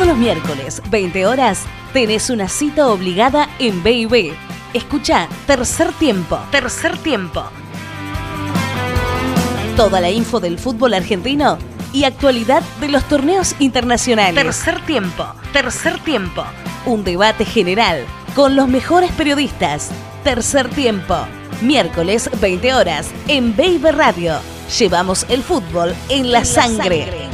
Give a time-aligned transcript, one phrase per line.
[0.00, 4.32] Todos los miércoles, 20 horas, tenés una cita obligada en B&B.
[4.72, 6.38] Escucha Tercer Tiempo.
[6.50, 7.44] Tercer Tiempo.
[9.76, 11.58] Toda la info del fútbol argentino
[11.92, 14.42] y actualidad de los torneos internacionales.
[14.42, 15.26] Tercer Tiempo.
[15.52, 16.46] Tercer Tiempo.
[16.86, 19.90] Un debate general con los mejores periodistas.
[20.24, 21.14] Tercer Tiempo.
[21.60, 24.38] Miércoles 20 horas en Baby Radio.
[24.78, 27.28] Llevamos el fútbol en la, sangre.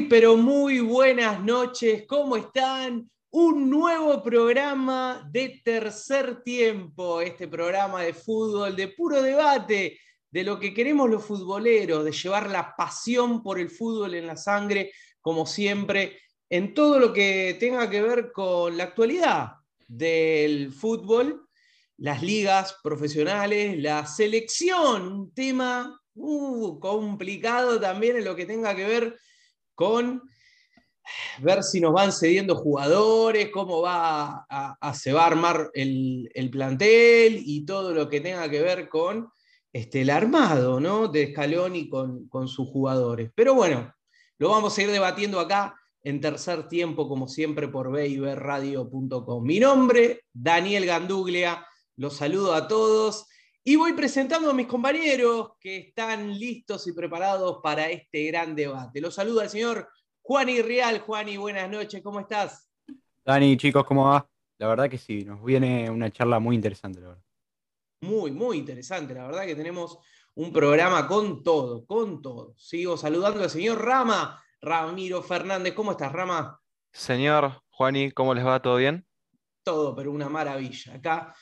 [0.00, 2.04] Pero muy buenas noches.
[2.08, 3.08] ¿Cómo están?
[3.30, 7.20] Un nuevo programa de tercer tiempo.
[7.20, 9.98] Este programa de fútbol, de puro debate,
[10.30, 14.36] de lo que queremos los futboleros, de llevar la pasión por el fútbol en la
[14.36, 16.18] sangre, como siempre,
[16.50, 19.52] en todo lo que tenga que ver con la actualidad
[19.86, 21.46] del fútbol,
[21.98, 28.86] las ligas profesionales, la selección, un tema uh, complicado también en lo que tenga que
[28.86, 29.16] ver
[29.74, 30.22] con
[31.40, 37.42] ver si nos van cediendo jugadores, cómo va a, se va a armar el, plantel
[37.44, 39.28] y todo lo que tenga que ver con
[39.72, 41.08] este, el armado ¿no?
[41.08, 43.30] de Scaloni con, con sus jugadores.
[43.34, 43.92] Pero bueno,
[44.38, 49.42] lo vamos a ir debatiendo acá en tercer tiempo, como siempre, por beiberradio.com.
[49.42, 53.26] Mi nombre, Daniel Ganduglia, los saludo a todos
[53.66, 59.00] y voy presentando a mis compañeros que están listos y preparados para este gran debate.
[59.00, 59.88] Los saludo al señor
[60.20, 61.00] Juani Real.
[61.00, 62.70] Juani, buenas noches, ¿cómo estás?
[63.24, 64.28] Dani, chicos, ¿cómo va?
[64.58, 67.24] La verdad que sí, nos viene una charla muy interesante, la verdad.
[68.02, 69.98] Muy, muy interesante, la verdad que tenemos
[70.34, 72.52] un programa con todo, con todo.
[72.58, 75.72] Sigo saludando al señor Rama, Ramiro Fernández.
[75.72, 76.60] ¿Cómo estás, Rama?
[76.92, 78.60] Señor Juani, ¿cómo les va?
[78.60, 79.06] ¿Todo bien?
[79.62, 80.96] Todo, pero una maravilla.
[80.96, 81.34] Acá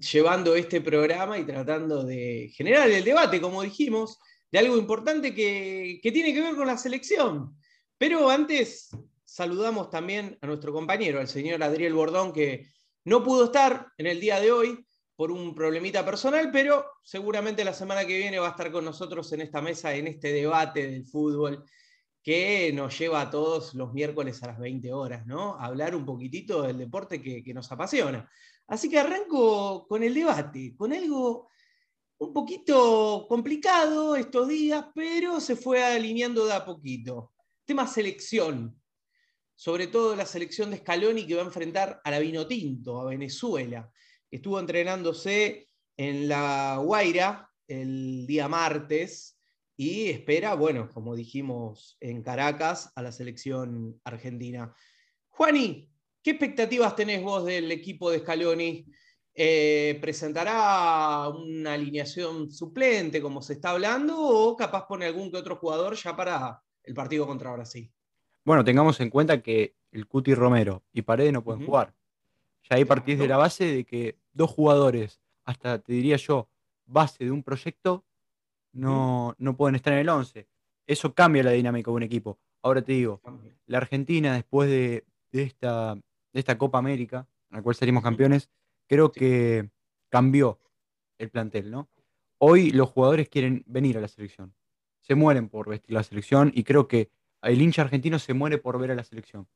[0.00, 4.18] llevando este programa y tratando de generar el debate, como dijimos,
[4.52, 7.56] de algo importante que, que tiene que ver con la selección.
[7.98, 8.90] Pero antes
[9.24, 12.68] saludamos también a nuestro compañero, al señor Adriel Bordón, que
[13.04, 17.72] no pudo estar en el día de hoy por un problemita personal, pero seguramente la
[17.72, 21.06] semana que viene va a estar con nosotros en esta mesa, en este debate del
[21.06, 21.64] fútbol
[22.26, 25.54] que nos lleva a todos los miércoles a las 20 horas, ¿no?
[25.54, 28.28] A hablar un poquitito del deporte que, nos apasiona.
[28.66, 31.48] Así que arranco con el debate, con algo
[32.18, 37.32] un poquito complicado estos días, pero se fue alineando de a poquito.
[37.64, 38.76] Tema selección,
[39.54, 43.88] sobre todo la selección de Scaloni que va a enfrentar a la Vinotinto, a Venezuela,
[44.28, 49.35] que estuvo entrenándose en la Guaira el día martes,
[49.76, 54.74] y espera, bueno, como dijimos en Caracas, a la selección argentina.
[55.28, 55.90] Juani,
[56.22, 58.86] ¿qué expectativas tenés vos del equipo de Scaloni?
[59.34, 65.56] Eh, ¿Presentará una alineación suplente como se está hablando o capaz pone algún que otro
[65.56, 67.92] jugador ya para el partido contra Brasil?
[68.46, 71.92] Bueno, tengamos en cuenta que el Cuti Romero y Paredes no pueden jugar.
[72.70, 76.48] Ya ahí partís de la base de que dos jugadores, hasta te diría yo,
[76.86, 78.05] base de un proyecto,
[78.76, 80.46] no, no pueden estar en el 11.
[80.86, 82.38] Eso cambia la dinámica de un equipo.
[82.62, 83.20] Ahora te digo,
[83.66, 88.50] la Argentina después de, esta, de esta Copa América, en la cual salimos campeones,
[88.86, 89.70] creo que
[90.08, 90.60] cambió
[91.18, 91.88] el plantel, ¿no?
[92.38, 94.54] Hoy los jugadores quieren venir a la selección.
[95.00, 97.10] Se mueren por vestir la selección y creo que
[97.42, 99.46] el hincha argentino se muere por ver a la selección.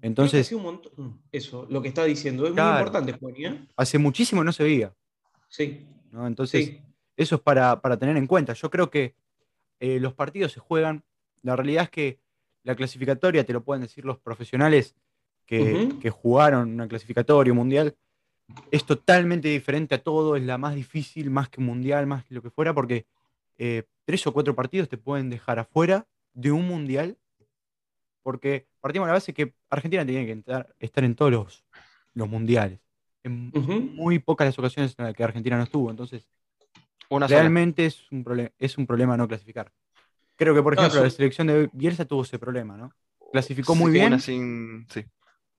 [0.00, 0.50] Entonces,
[1.30, 3.66] eso, lo que está diciendo, es muy importante, ¿eh?
[3.76, 4.94] Hace muchísimo no se veía.
[5.48, 5.86] Sí.
[6.10, 6.26] ¿no?
[6.26, 6.80] Entonces,
[7.18, 8.54] eso es para, tener en cuenta.
[8.54, 9.14] Yo creo que
[9.80, 11.02] eh, los partidos se juegan.
[11.42, 12.20] La realidad es que
[12.62, 14.94] la clasificatoria, te lo pueden decir los profesionales
[15.44, 17.96] que, jugaron una clasificatoria mundial,
[18.70, 22.42] es totalmente diferente a todo, es la más difícil, más que mundial, más que lo
[22.42, 23.06] que fuera, porque
[23.58, 27.16] eh, tres o cuatro partidos te pueden dejar afuera de un mundial,
[28.22, 32.78] porque partimos de la base que Argentina tiene que estar en todos los, mundiales.
[33.24, 33.50] En
[33.94, 36.28] muy pocas las ocasiones en las que Argentina no estuvo, entonces
[37.10, 39.72] Realmente es un, es un problema no clasificar.
[40.36, 42.92] Creo que, por ejemplo, la selección de Bielsa tuvo ese problema, ¿no?
[43.32, 44.18] Clasificó muy bien.
[44.20, 45.04] sí.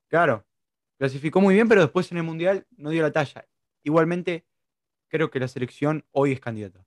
[0.08, 0.46] Claro,
[0.98, 3.46] clasificó muy bien, pero después en el Mundial no dio la talla.
[3.84, 4.46] Igualmente,
[5.08, 6.84] creo que la selección hoy es candidata.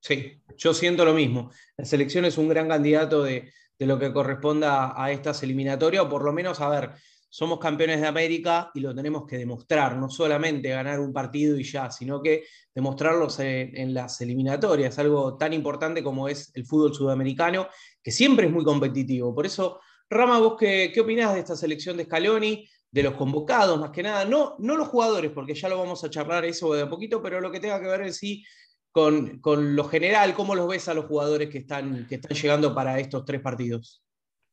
[0.00, 1.50] Sí, yo siento lo mismo.
[1.76, 6.08] La selección es un gran candidato de, de lo que corresponda a estas eliminatorias, o
[6.08, 6.90] por lo menos, a ver,
[7.34, 11.64] somos campeones de América y lo tenemos que demostrar, no solamente ganar un partido y
[11.64, 17.66] ya, sino que demostrarlo en, las eliminatorias, algo tan importante como es el fútbol sudamericano,
[18.00, 19.34] que siempre es muy competitivo.
[19.34, 23.80] Por eso, Rama, vos qué, qué opinás de esta selección de Scaloni, de los convocados,
[23.80, 26.82] más que nada, no, no los jugadores, porque ya lo vamos a charlar eso de
[26.82, 28.44] a poquito, pero lo que tenga que ver en sí
[28.92, 29.40] con,
[29.74, 33.24] lo general, ¿cómo los ves a los jugadores que están, que están llegando para estos
[33.24, 34.03] tres partidos?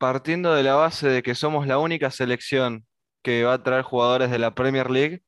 [0.02, 2.88] Partiendo de la base de que somos la única selección
[3.22, 5.22] que va a traer jugadores de la Premier League,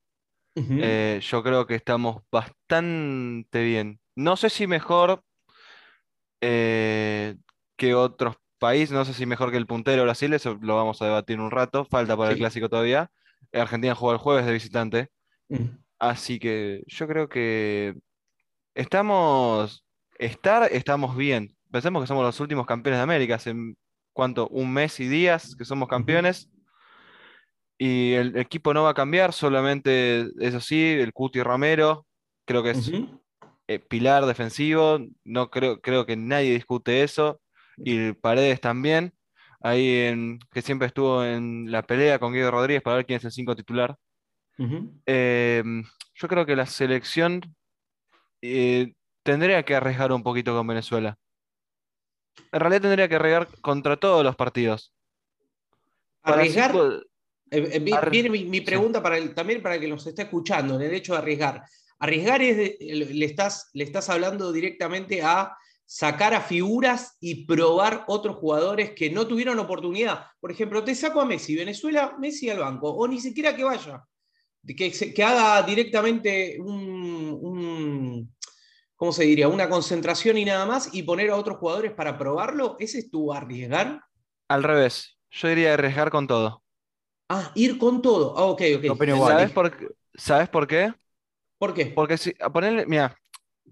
[0.56, 4.00] eh, yo creo que estamos bastante bien.
[4.16, 5.22] No sé si mejor
[6.40, 7.36] eh,
[7.76, 11.04] que otros países, no sé si mejor que el puntero Brasil, eso lo vamos a
[11.04, 13.12] debatir un rato, falta para el clásico todavía.
[13.52, 15.08] Argentina juega el jueves de visitante,
[16.00, 17.94] así que yo creo que
[18.74, 19.84] estamos,
[20.18, 21.56] estar, estamos bien.
[21.70, 23.54] Pensemos que somos los últimos campeones de América, hace
[24.14, 26.48] cuánto, un mes y días que somos campeones.
[27.76, 32.06] Y el equipo no va a cambiar, solamente, eso sí, el Cuti Romero,
[32.46, 32.90] creo que es
[33.66, 37.40] eh, pilar defensivo, no creo, creo que nadie discute eso,
[37.76, 39.12] y Paredes también,
[39.60, 43.24] ahí en, que siempre estuvo en la pelea con Guido Rodríguez para ver quién es
[43.24, 43.96] el 5 titular.
[44.56, 45.84] Em,
[46.14, 47.40] yo creo que la selección
[48.40, 48.92] eh,
[49.24, 51.18] tendría que arriesgar un poquito con Venezuela.
[52.52, 54.92] En realidad tendría que arriesgar contra todos los partidos.
[56.22, 56.74] Arriesgar.
[57.50, 60.94] Eh, eh, viene mi, pregunta para también para el que nos esté escuchando, en el
[60.94, 61.62] hecho de arriesgar.
[61.98, 68.36] Arriesgar es, le, estás, le estás hablando directamente a sacar a figuras y probar otros
[68.36, 70.26] jugadores que no tuvieron oportunidad.
[70.40, 74.02] Por ejemplo, te saco a Messi, Venezuela, Messi al banco, o ni siquiera que vaya,
[74.66, 78.34] que, que haga directamente un,
[79.04, 79.48] ¿cómo se diría?
[79.48, 82.76] Una concentración y nada más y poner a otros jugadores para probarlo.
[82.78, 84.00] ¿Ese es tu arriesgar?
[84.48, 86.62] Al revés, yo diría arriesgar con todo.
[87.28, 88.34] Ah, ir con todo.
[88.38, 88.98] Ah, ok, ok.
[89.28, 89.88] ¿Sabes por, qué?
[90.14, 90.94] ¿Sabes por qué?
[91.58, 91.86] ¿Por qué?
[91.94, 93.14] Porque si, a ponerle, mira,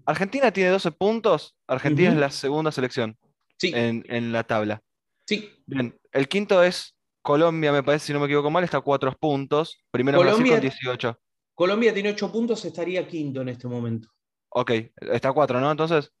[0.05, 3.17] Argentina tiene 12 puntos, Argentina es la segunda selección
[3.59, 4.83] en, la tabla.
[5.25, 5.49] Sí.
[5.65, 9.17] Bien, el quinto es Colombia, me parece, si no me equivoco mal, está a 4
[9.19, 9.83] puntos.
[9.89, 11.19] Primero Colombia, con 18.
[11.55, 14.13] Colombia tiene 8 puntos, estaría quinto en este momento.
[14.55, 14.71] Ok,
[15.11, 15.71] está a 4, ¿no?
[15.71, 16.11] Entonces.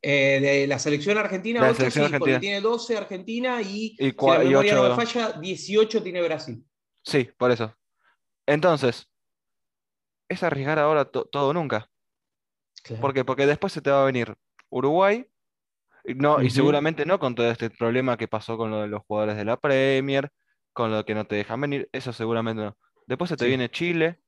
[0.00, 4.26] Eh, de la selección argentina, la 8, sí, porque tiene 12 Argentina y, y, si
[4.26, 6.62] la memoria no me falla, 18 tiene Brasil.
[7.02, 7.74] Sí, por eso.
[8.46, 9.10] Entonces,
[10.28, 11.90] es arriesgar ahora todo nunca.
[13.00, 13.24] ¿Por qué?
[13.24, 14.34] Porque después se te va a venir
[14.68, 15.26] Uruguay,
[16.04, 19.02] y, no, y seguramente no con todo este problema que pasó con lo de los
[19.06, 20.30] jugadores de la Premier,
[20.74, 22.76] con lo que no te dejan venir, eso seguramente no.
[23.06, 24.20] Después se te viene Chile,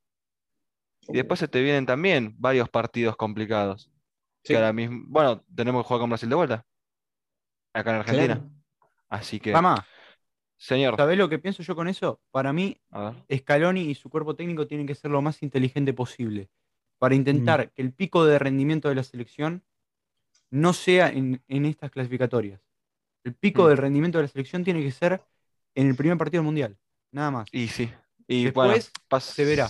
[1.08, 3.90] y después se te vienen también varios partidos complicados.
[4.42, 6.66] Que ahora mismo, bueno, tenemos que jugar con Brasil de vuelta,
[7.72, 8.48] acá en Argentina.
[9.08, 9.52] Así que.
[9.52, 9.84] Mamá.
[10.56, 10.96] Señor.
[10.96, 12.20] ¿Sabés lo que pienso yo con eso?
[12.30, 12.80] Para mí,
[13.34, 16.48] Scaloni y su cuerpo técnico tienen que ser lo más inteligente posible
[16.98, 19.62] para intentar que el pico de rendimiento de la selección
[20.50, 22.60] no sea en, estas clasificatorias.
[23.24, 23.68] El pico mm.
[23.68, 25.22] del rendimiento de la selección tiene que ser
[25.74, 26.78] en el primer partido del mundial,
[27.10, 27.48] nada más.
[27.52, 27.90] Y sí.
[28.26, 29.68] Y Después se verá.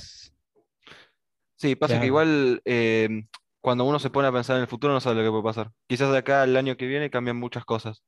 [1.56, 3.26] Sí, pasa que igual eh,
[3.60, 5.72] cuando uno se pone a pensar en el futuro no sabe lo que puede pasar.
[5.86, 8.04] Quizás de acá al año que viene cambian muchas cosas.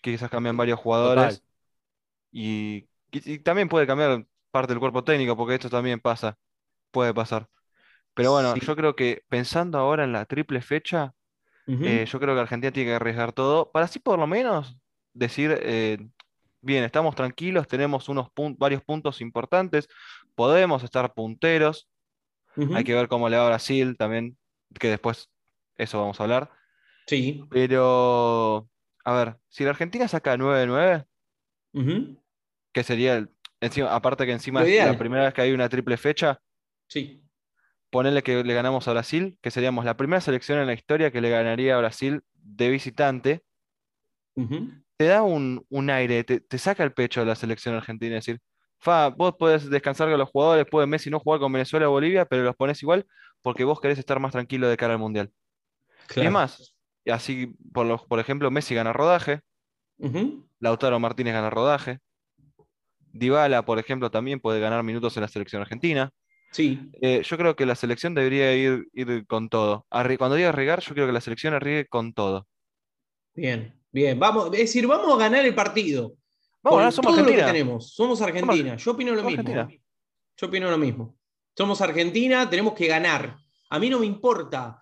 [0.00, 1.42] Quizás cambian varios jugadores.
[2.30, 2.88] Y,
[3.42, 6.38] también puede cambiar parte del cuerpo técnico, porque esto también pasa,
[6.90, 7.48] puede pasar.
[8.14, 11.14] Pero bueno, yo creo que pensando ahora en la triple fecha,
[11.66, 14.78] eh, yo creo que Argentina tiene que arriesgar todo para así por lo menos
[15.12, 15.98] decir, eh,
[16.60, 19.88] bien, estamos tranquilos, tenemos unos varios puntos importantes,
[20.34, 21.88] podemos estar punteros,
[22.74, 24.36] hay que ver cómo le va a Brasil también,
[24.78, 25.30] que después
[25.76, 26.50] eso vamos a hablar.
[27.06, 27.44] Sí.
[27.50, 28.68] Pero,
[29.04, 31.04] a ver, si la Argentina saca 9 de 9,
[32.72, 33.30] que sería, el,
[33.60, 36.40] encima, aparte que encima es la primera vez que hay una triple fecha.
[36.88, 37.24] Sí.
[37.90, 41.20] Ponerle que le ganamos a Brasil, que seríamos la primera selección en la historia que
[41.20, 43.42] le ganaría a Brasil de visitante.
[44.96, 48.18] Te da un, aire, te, saca el pecho de la selección argentina.
[48.18, 48.40] Es decir,
[48.78, 52.24] Fa, vos podés descansar con los jugadores, puede Messi no jugar con Venezuela o Bolivia,
[52.24, 53.06] pero los pones igual
[53.42, 55.30] porque vos querés estar más tranquilo de cara al Mundial.
[56.16, 56.74] Y más,
[57.06, 59.40] así, por, por ejemplo, Messi gana rodaje,
[60.60, 61.98] Lautaro Martínez gana rodaje.
[63.12, 66.10] Dybala, por ejemplo, también puede ganar minutos en la selección argentina.
[66.52, 66.90] Sí.
[67.02, 69.86] Eh, yo creo que la selección debería ir, ir con todo.
[69.90, 72.46] cuando diga regar, yo creo que la selección arriesgue con todo.
[73.34, 74.18] Bien, bien.
[74.18, 76.14] Vamos, es decir, vamos a ganar el partido.
[76.62, 77.46] Vamos, somos Argentina.
[77.46, 77.92] tenemos.
[77.94, 78.76] Somos Argentina.
[78.76, 79.68] Yo opino lo mismo.
[80.36, 81.16] Yo opino lo mismo.
[81.56, 83.36] Somos Argentina, tenemos que ganar.
[83.70, 84.80] A mí no me importa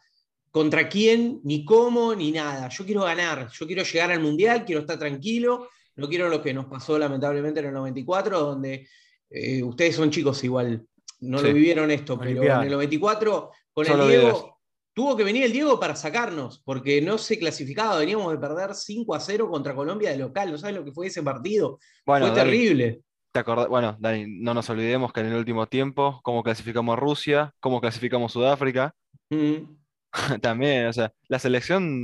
[0.51, 2.69] contra quién, ni cómo, ni nada.
[2.69, 6.55] Yo quiero ganar, yo quiero llegar al Mundial, quiero estar tranquilo, no quiero lo que
[6.55, 8.89] nos pasó lamentablemente en el 94, donde
[9.31, 10.87] eh, ustedes son chicos igual,
[11.21, 14.56] no lo vivieron esto, pero en el 94 con el Diego,
[14.97, 19.15] tuvo que venir el Diego para sacarnos, porque no se clasificaba, veníamos de perder 5
[19.15, 21.79] a 0 contra Colombia de local, ¿no sabes lo que fue ese partido?
[22.07, 23.03] fue terrible.
[23.31, 27.53] ¿te bueno, Dani, no nos olvidemos que en el último tiempo, cómo clasificamos a Rusia,
[27.61, 28.95] cómo clasificamos a Sudáfrica.
[29.29, 29.77] Mm.
[30.41, 32.03] También, o sea, la selección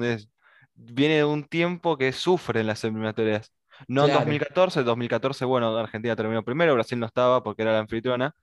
[0.75, 3.55] viene de un tiempo que sufre en las eliminatorias.
[3.89, 8.35] No en 2014, 2014, bueno, Argentina terminó primero, Brasil no estaba porque era la anfitriona,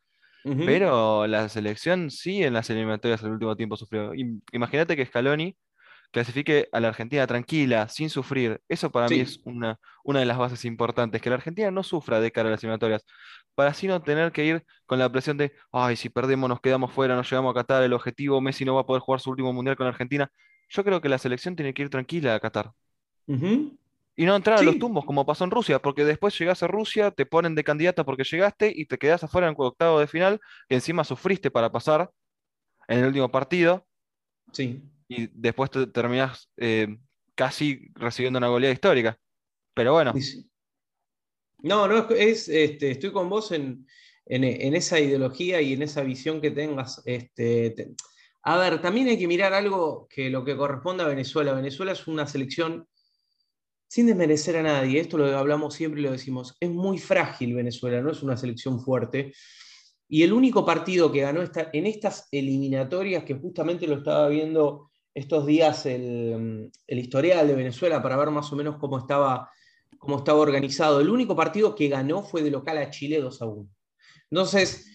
[0.44, 4.12] pero la selección sí en las eliminatorias el último tiempo sufrió.
[4.52, 5.56] Imagínate que Scaloni
[6.12, 8.62] clasifique a la Argentina tranquila, sin sufrir.
[8.68, 12.20] Eso para mí es una, una de las bases importantes, que la Argentina no sufra
[12.20, 13.06] de cara a las eliminatorias,
[13.56, 16.92] para así no tener que ir con la presión de, ay, si perdemos nos quedamos
[16.92, 19.54] fuera, nos llegamos a Qatar, el objetivo, Messi no va a poder jugar su último
[19.54, 20.32] mundial con Argentina.
[20.70, 22.72] Yo creo que la selección tiene que ir tranquila a Qatar.
[24.20, 27.12] Y no entrar a los tumbos como pasó en Rusia, porque después llegas a Rusia,
[27.12, 30.42] te ponen de candidata porque llegaste y te quedas afuera en el octavo de final,
[30.68, 32.12] que encima sufriste para pasar
[32.88, 33.86] en el último partido.
[34.52, 36.98] Sí y después te terminas eh,
[37.36, 39.20] casi recibiendo una goleada histórica.
[39.74, 40.14] Pero bueno.
[41.62, 43.86] No, no, es, este, estoy con vos en,
[44.26, 47.02] esa ideología y en esa visión que tengas.
[47.06, 47.96] Este,
[48.44, 51.54] a ver, también hay que mirar algo que lo que corresponde a Venezuela.
[51.54, 52.88] Venezuela es una selección,
[53.90, 58.02] sin desmerecer a nadie, esto lo hablamos siempre y lo decimos, es muy frágil Venezuela,
[58.02, 59.34] no es una selección fuerte.
[60.08, 65.48] Y el único partido que ganó en estas eliminatorias, que justamente lo estaba viendo estos
[65.48, 69.50] días el, historial de Venezuela para ver más o menos cómo estaba,
[69.98, 71.02] cómo estaba organizado.
[71.02, 73.70] El único partido que ganó fue de local a Chile 2 a 1.
[74.30, 74.86] Entonces,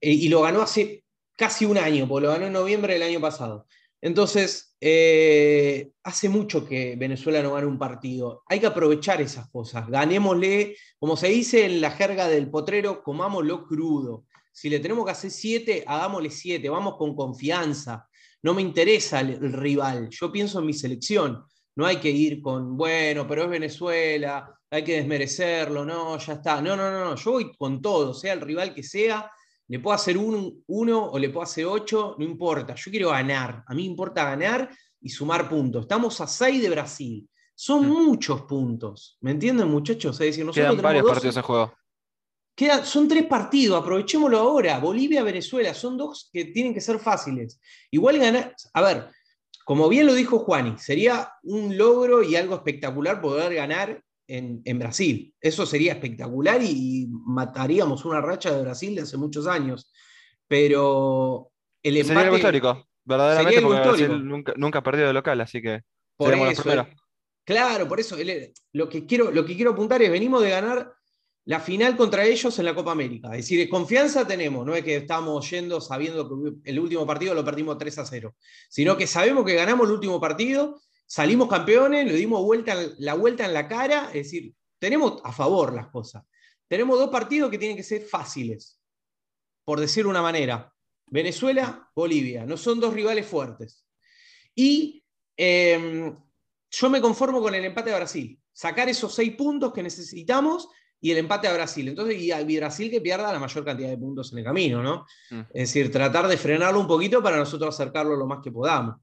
[0.00, 1.04] eh, y lo ganó hace
[1.36, 3.66] casi un año, porque lo ganó en noviembre del año pasado.
[4.02, 8.42] Entonces, eh, hace mucho que Venezuela no gana un partido.
[8.48, 9.88] Hay que aprovechar esas cosas.
[9.88, 14.26] Ganémosle, como se dice en la jerga del potrero, comámoslo crudo.
[14.52, 16.68] Si le tenemos que hacer siete, hagámosle siete.
[16.68, 18.06] Vamos con confianza
[18.42, 21.44] no me interesa el, rival, yo pienso en mi selección.
[21.74, 26.60] No hay que ir con, bueno, pero es Venezuela, hay que desmerecerlo, no, ya está.
[26.60, 29.30] No, no, no, no, yo voy con todo, sea el rival que sea,
[29.72, 33.64] le puedo hacer un, uno o le puedo hacer ocho, no importa, yo quiero ganar,
[33.66, 34.68] a mí me importa ganar
[35.00, 35.84] y sumar puntos.
[35.84, 38.04] Estamos a seis de Brasil, son mm.
[38.04, 40.20] muchos puntos, ¿me entienden muchachos?
[40.20, 41.72] Es decir, nosotros Quedan varios partidos en juego
[42.84, 44.78] son tres partidos, aprovechémoslo ahora.
[44.78, 47.58] Bolivia, Venezuela, son dos que tienen que ser fáciles.
[47.90, 49.08] Igual ganar, a ver,
[49.64, 54.02] como bien lo dijo Juani, sería un logro y algo espectacular poder ganar
[54.32, 55.34] en, Brasil.
[55.40, 59.92] Eso sería espectacular y, mataríamos una racha de Brasil de hace muchos años.
[60.48, 61.50] Pero
[61.82, 62.08] el empate...
[62.08, 65.82] Sería algo histórico, verdaderamente, porque Brasil nunca, nunca ha perdido de local, así que
[66.16, 66.62] por eso,
[67.44, 68.16] Claro, por eso
[68.72, 70.92] lo, que quiero, lo que quiero apuntar es, venimos de ganar
[71.44, 73.30] la final contra ellos en la Copa América.
[73.30, 77.44] Es decir, confianza tenemos, no es que estamos yendo sabiendo que el último partido lo
[77.44, 78.36] perdimos 3 a 0,
[78.68, 83.44] sino que sabemos que ganamos el último partido, salimos campeones, le dimos vuelta, la vuelta
[83.44, 86.24] en la cara, es decir, tenemos a favor las cosas.
[86.68, 88.80] Tenemos dos partidos que tienen que ser fáciles,
[89.64, 90.72] por decir una manera.
[91.06, 93.84] Venezuela, Bolivia, no son dos rivales fuertes.
[94.54, 95.04] Y
[95.36, 96.16] em,
[96.70, 100.68] yo me conformo con el empate de Brasil, sacar esos seis puntos que necesitamos
[101.00, 101.88] y el empate a Brasil.
[101.88, 105.04] Entonces, y, Brasil que pierda la mayor cantidad de puntos en el camino, ¿no?
[105.30, 105.40] Mm.
[105.52, 108.96] Es decir, tratar de frenarlo un poquito para nosotros acercarlo lo más que podamos.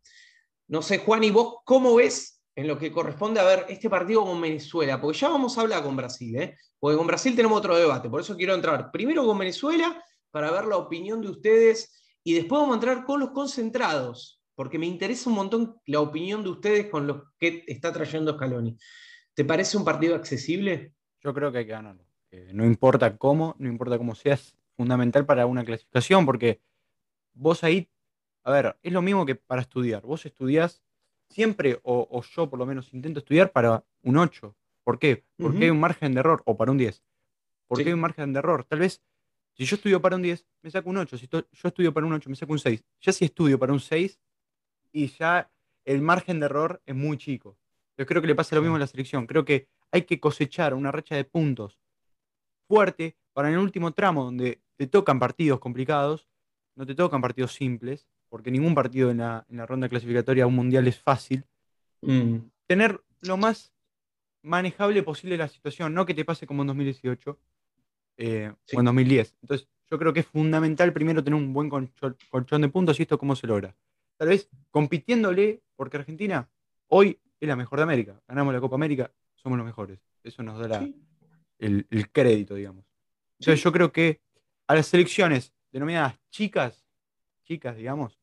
[0.69, 4.23] No sé, Juan, ¿y vos cómo ves en lo que corresponde a ver este partido
[4.23, 5.01] con Venezuela?
[5.01, 6.55] Porque ya vamos a hablar con Brasil, ¿eh?
[6.79, 10.65] Porque con Brasil tenemos otro debate, por eso quiero entrar primero con Venezuela para ver
[10.65, 15.31] la opinión de ustedes y después vamos a entrar con los concentrados, porque me interesa
[15.31, 18.77] un montón la opinión de ustedes con lo que está trayendo Scaloni.
[19.33, 20.93] ¿Te parece un partido accesible?
[21.21, 22.05] Yo creo que hay que ganarlo.
[22.53, 26.61] no importa cómo, no importa cómo sea, es fundamental para una clasificación, porque
[27.33, 27.89] vos ahí,
[28.50, 30.01] a ver, es lo mismo que para estudiar.
[30.03, 30.82] Vos estudiás
[31.29, 34.56] siempre, o, yo por lo menos intento estudiar para un 8.
[34.84, 35.24] ¿Por qué?
[35.38, 37.03] Porque hay un margen de error, o para un 10.
[37.68, 38.63] Porque qué hay un margen de error.
[38.63, 39.03] Tal vez,
[39.53, 41.18] si yo estudio para un 10, me saco un 8.
[41.18, 42.84] Si yo estudio para un 8, me saco un 6.
[43.01, 44.20] Ya si estudio para un 6,
[44.91, 45.51] y ya
[45.86, 47.58] el margen de error es muy chico.
[47.98, 49.27] Yo creo que le pasa lo mismo a la selección.
[49.27, 51.79] Creo que hay que cosechar una racha de puntos
[52.68, 56.27] fuerte para en el último tramo donde te tocan partidos complicados,
[56.75, 60.88] no te tocan partidos simples, porque ningún partido en la, ronda clasificatoria a un mundial
[60.88, 61.43] es fácil,
[62.01, 62.38] mm.
[62.67, 63.74] tener lo más
[64.41, 67.39] manejable posible la situación, no que te pase como en 2018
[68.17, 69.36] eh, o en 2010.
[69.41, 73.17] Entonces, yo creo que es fundamental primero tener un buen colchón de puntos y esto
[73.17, 73.75] cómo se logra.
[74.17, 76.48] Tal vez compitiéndole, porque Argentina
[76.88, 78.21] hoy es la mejor de América.
[78.27, 80.00] Ganamos la Copa América, somos los mejores.
[80.24, 80.88] Eso nos da
[81.57, 82.86] el, crédito, digamos.
[83.39, 84.21] Entonces yo creo que
[84.67, 86.86] a las selecciones denominadas chicas,
[87.43, 88.18] chicas, digamos,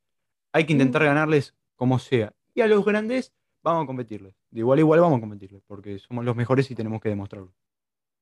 [0.57, 1.07] hay que intentar mm.
[1.07, 2.33] ganarles como sea.
[2.55, 3.33] Y a los grandes
[3.63, 4.35] vamos a competirles.
[4.51, 7.53] De igual a igual vamos a competirles, porque somos los mejores y tenemos que demostrarlo.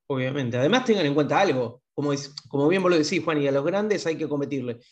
[0.07, 0.57] Obviamente.
[0.57, 2.11] Además tengan en cuenta algo, como,
[2.49, 4.85] como bien vos lo decís, Juan, y a los grandes hay que competirles.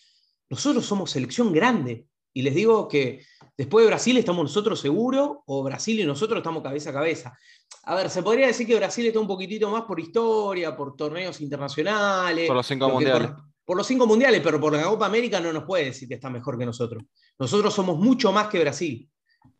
[0.49, 2.07] Nosotros somos selección grande.
[2.35, 3.23] Y les digo que
[3.57, 7.37] después de Brasil estamos nosotros seguros, o Brasil y nosotros estamos cabeza a cabeza.
[7.83, 11.41] A ver, se podría decir que Brasil está un poquitito más por historia, por torneos
[11.41, 12.47] internacionales.
[12.47, 13.31] Por los cinco mundiales.
[13.31, 16.29] Por, los cinco mundiales, pero por la Copa América no nos puede decir que está
[16.29, 17.03] mejor que nosotros.
[17.39, 19.09] Nosotros somos mucho más que Brasil,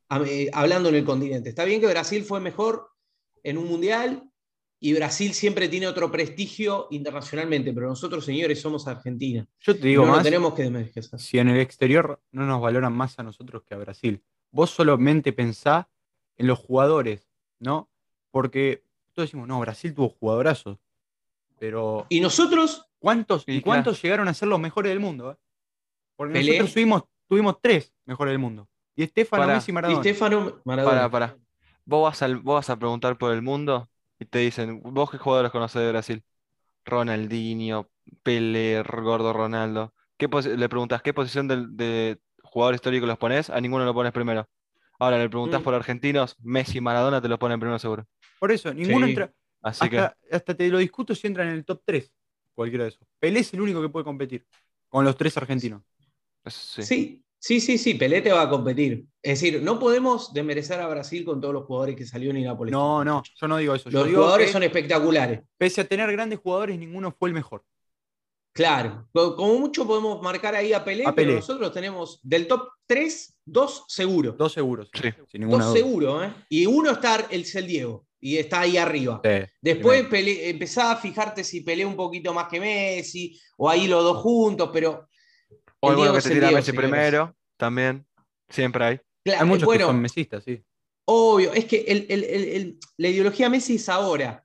[0.08, 1.50] hablando en el continente.
[1.50, 2.89] Está bien que Brasil fue mejor
[3.43, 4.29] en un mundial,
[4.84, 9.48] y Brasil siempre tiene otro prestigio internacionalmente, pero nosotros, señores, somos Argentina.
[9.62, 10.70] Yo te digo no más, tenemos que
[11.17, 15.32] si en el exterior no nos valoran más a nosotros que a Brasil, vos solamente
[15.32, 15.88] pensá
[16.36, 17.29] en los jugadores,
[17.60, 17.89] ¿no?
[18.29, 20.77] Porque todos decimos, no, Brasil tuvo jugadorazos,
[21.60, 22.05] pero...
[22.10, 22.86] ¿Y nosotros?
[23.03, 25.31] ¿Cuántos, ¿y cuántos llegaron a ser los mejores del mundo?
[25.31, 25.36] Eh?
[26.15, 28.69] Porque nosotros tuvimos, tuvimos tres mejores del mundo.
[28.95, 29.98] Y Estefano, Messi y Maradona.
[29.98, 31.10] Y Estefano, Maradona.
[31.10, 31.38] Para, para.
[31.83, 33.89] ¿Vos vas, a, ¿Vos vas a preguntar por el mundo?
[34.22, 36.24] Y te dicen, ¿vos qué jugadores conoces de Brasil?
[36.86, 37.89] Ronaldinho,
[38.24, 39.93] Pelé, Gordo Ronaldo.
[40.15, 43.50] ¿Qué le preguntas qué posición de, jugador histórico los pones?
[43.50, 44.48] A ninguno lo pones primero.
[44.98, 45.63] Ahora le preguntas mm.
[45.65, 48.07] por argentinos, Messi y Maradona te los ponen primero seguro.
[48.39, 49.33] Por eso, ninguno entra.
[49.62, 50.36] Así hasta, que...
[50.36, 52.10] hasta te lo discuto si entra en el top 3,
[52.53, 53.07] cualquiera de esos.
[53.19, 54.45] Pelé es el único que puede competir
[54.88, 55.81] con los tres argentinos.
[56.48, 57.24] sí.
[57.43, 59.05] Sí, sí, sí, Pelé te va a competir.
[59.22, 62.72] Es decir, no podemos desmerecer a Brasil con todos los jugadores que salieron y Nápoles.
[62.72, 63.89] No, no, yo no digo eso.
[63.89, 65.41] Los jugadores son espectaculares.
[65.57, 67.65] Pese a tener grandes jugadores, ninguno fue el mejor.
[68.53, 73.83] Claro, como mucho podemos marcar ahí a Pelé, pero nosotros tenemos del top 3, dos
[73.89, 74.38] seguros.
[74.38, 75.10] Dos seguros, sí.
[75.27, 76.33] Sin dos seguros, ¿eh?
[76.48, 79.21] Y uno está el, el Diego, y está ahí arriba.
[79.61, 84.21] Después empezá a fijarte si Pelé un poquito más que Messi, o ahí los dos
[84.23, 85.09] juntos, pero
[85.81, 88.07] o bueno que te tira Messi primero, también.
[88.47, 88.99] Siempre hay.
[89.25, 90.63] hay muchos que son mesistas, sí.
[91.05, 94.41] Obvio, es que la ideología Messi es ahora.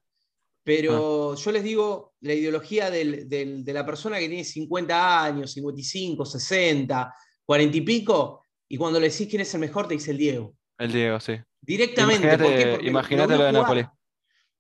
[0.65, 1.37] Pero ah.
[1.37, 7.77] yo les digo, la ideología de la persona que tiene 50 años, 55, 60, 40
[7.77, 10.57] y pico, y cuando le decís quién es el mejor, te dice el Diego.
[10.79, 11.35] El Diego, sí.
[11.61, 12.79] Directamente.
[12.83, 13.87] Imagínate lo de Nápoles.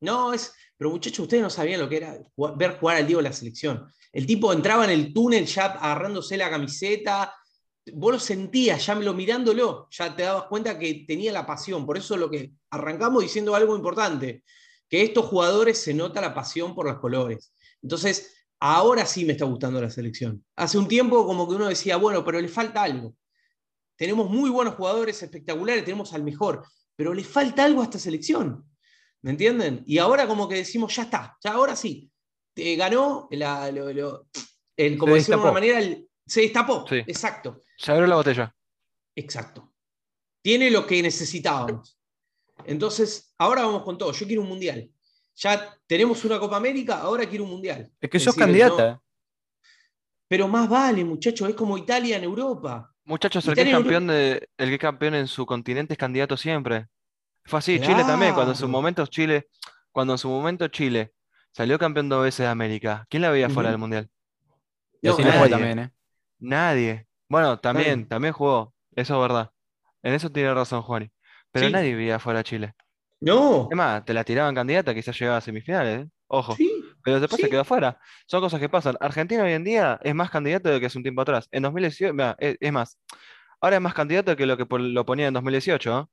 [0.00, 0.52] No, es.
[0.76, 2.18] Pero muchachos, ustedes no sabían lo que era
[2.56, 3.88] ver jugar al Diego en la selección.
[4.12, 7.35] El tipo entraba en el túnel ya agarrándose la camiseta.
[7.94, 11.87] Vos lo sentías, ya lo mirándolo, ya te dabas cuenta que tenía la pasión.
[11.87, 14.44] Por eso lo que arrancamos diciendo algo importante,
[14.88, 17.52] que estos jugadores se nota la pasión por los colores.
[17.83, 20.44] Entonces, ahora sí me está gustando la selección.
[20.57, 23.14] Hace un tiempo como que uno decía, bueno, pero le falta algo.
[23.98, 28.64] Tenemos muy buenos jugadores espectaculares, tenemos al mejor, pero le falta algo a esta selección.
[29.22, 29.82] ¿Me entienden?
[29.87, 32.08] Y ahora como que decimos, ya está, ya ahora sí.
[32.54, 35.80] Eh, ganó, la, el, como decirlo de una manera,
[36.24, 36.84] se destapó.
[36.90, 37.62] Exacto.
[37.76, 38.54] Se abrió la botella.
[39.16, 39.74] Exacto.
[40.42, 41.98] Tiene lo que necesitábamos.
[42.64, 44.12] Entonces, ahora vamos con todo.
[44.12, 44.88] Yo quiero un mundial.
[45.34, 47.90] Ya tenemos una Copa América, ahora quiero un mundial.
[48.00, 49.02] Es que sos candidata.
[50.28, 52.94] Pero más vale, muchachos, es como Italia en Europa.
[53.09, 56.88] Muchachos, el que, es campeón de, el que campeón en su continente es candidato siempre.
[57.47, 59.49] Fue así, Chile también, cuando en su momento Chile,
[59.92, 61.14] cuando en su momento Chile
[61.51, 64.11] salió campeón dos veces de América, ¿quién la veía fuera del Mundial?
[65.01, 65.49] Y así nadie.
[65.49, 65.90] también, ¿eh?
[66.38, 67.07] Nadie.
[67.31, 69.53] Bueno, también, también jugó, eso es verdad.
[70.03, 71.11] En eso tiene razón Juani.
[71.51, 72.75] Pero nadie veía fuera a Chile.
[73.21, 73.68] No.
[73.71, 76.09] Es más, te la tiraban candidata, quizás llegaba a semifinales, ¿eh?
[76.27, 76.55] Ojo.
[77.09, 77.99] Pero después se quedó fuera.
[78.27, 78.94] Son cosas que pasan.
[79.01, 81.49] Argentina hoy en día es más candidato de lo que hace un tiempo atrás.
[81.51, 82.99] En 2018, es, más,
[83.62, 86.05] ahora es más candidato que lo que lo ponía en 2018, ¿eh?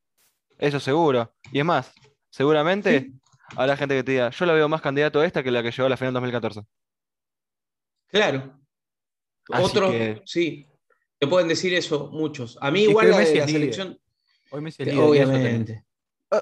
[0.58, 1.36] Eso seguro.
[1.52, 1.92] Y es más,
[2.30, 3.12] seguramente
[3.58, 5.72] habrá gente que te diga, yo la veo más candidato a esta que la que
[5.72, 6.62] llegó a la final 2014.
[8.08, 8.58] Claro.
[9.50, 10.66] Otros, sí,
[11.20, 12.58] te pueden decir eso muchos.
[12.62, 14.00] A mí igual la, la selección...
[14.50, 15.84] Hoy Messi es Obviamente.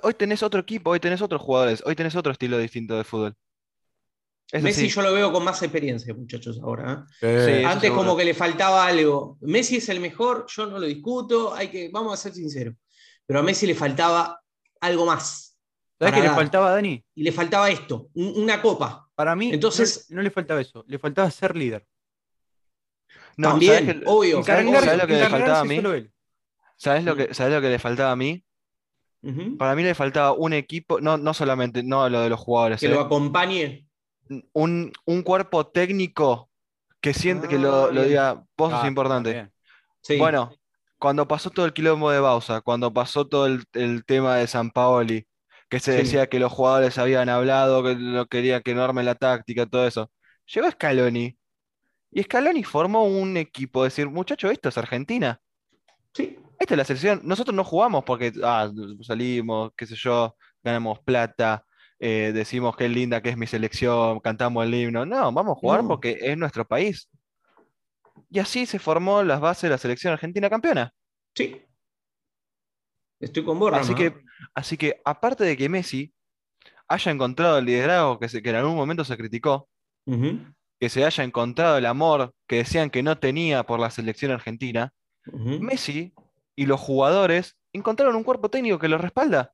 [0.03, 3.35] Hoy tenés otro equipo, hoy tenés otros jugadores, hoy tenés otro estilo distinto de fútbol.
[4.61, 7.05] Messi yo lo veo con más experiencia, muchachos, ahora.
[7.21, 7.63] ¿eh?
[7.65, 9.37] Antes como que le faltaba algo.
[9.41, 12.75] Messi es el mejor, yo no lo discuto, hay que, vamos a ser sinceros.
[13.25, 14.39] Pero a Messi le faltaba
[14.81, 15.57] algo más.
[15.97, 17.03] ¿Sabes qué le faltaba a Dani?
[17.15, 19.09] Y le faltaba esto, una copa.
[19.15, 21.85] Para mí, Entonces, no, le faltaba eso, le faltaba ser líder.
[23.37, 24.43] No, también, obvio.
[24.43, 25.81] ¿Sabes, lo que le faltaba a mí?
[26.75, 28.43] ¿Sabes lo, que, ¿Sabes lo que le faltaba a mí?
[29.57, 32.79] Para mí le faltaba un equipo, no, no solamente no lo de los jugadores.
[32.79, 33.03] Que lo eh.
[33.05, 33.87] acompañe.
[34.53, 34.91] Un,
[35.23, 36.49] cuerpo técnico
[37.01, 39.51] que siente que lo, ah, diga, vos es ah, importante.
[40.17, 40.51] Bueno,
[40.97, 45.27] cuando pasó todo el quilombo de Bausa, cuando pasó todo el, tema de San Paoli,
[45.69, 49.15] que se decía que los jugadores habían hablado, que no quería que no arme la
[49.15, 50.11] táctica, todo eso.
[50.53, 51.37] Llegó Scaloni.
[52.11, 55.41] Y Scaloni formó un equipo, decir, muchacho, esto es Argentina.
[56.13, 56.37] Sí.
[56.59, 57.21] Esta es la selección.
[57.23, 61.65] Nosotros no jugamos porque ah, salimos, qué sé yo, ganamos plata,
[62.05, 65.05] eh, decimos qué linda que es mi selección, cantamos el himno.
[65.05, 67.07] No, vamos a jugar porque es nuestro país.
[68.29, 70.93] Y así se formó las bases de la selección argentina campeona.
[71.33, 71.61] Sí.
[73.21, 74.21] Estoy con vos, Así que,
[74.53, 76.13] así que, aparte de que Messi
[76.89, 79.69] haya encontrado el liderazgo que, que en algún momento se criticó,
[80.05, 84.93] que se haya encontrado el amor que decían que no tenía por la selección argentina,
[85.31, 86.13] Messi
[86.57, 89.53] y los jugadores encontraron un cuerpo técnico que lo respalda.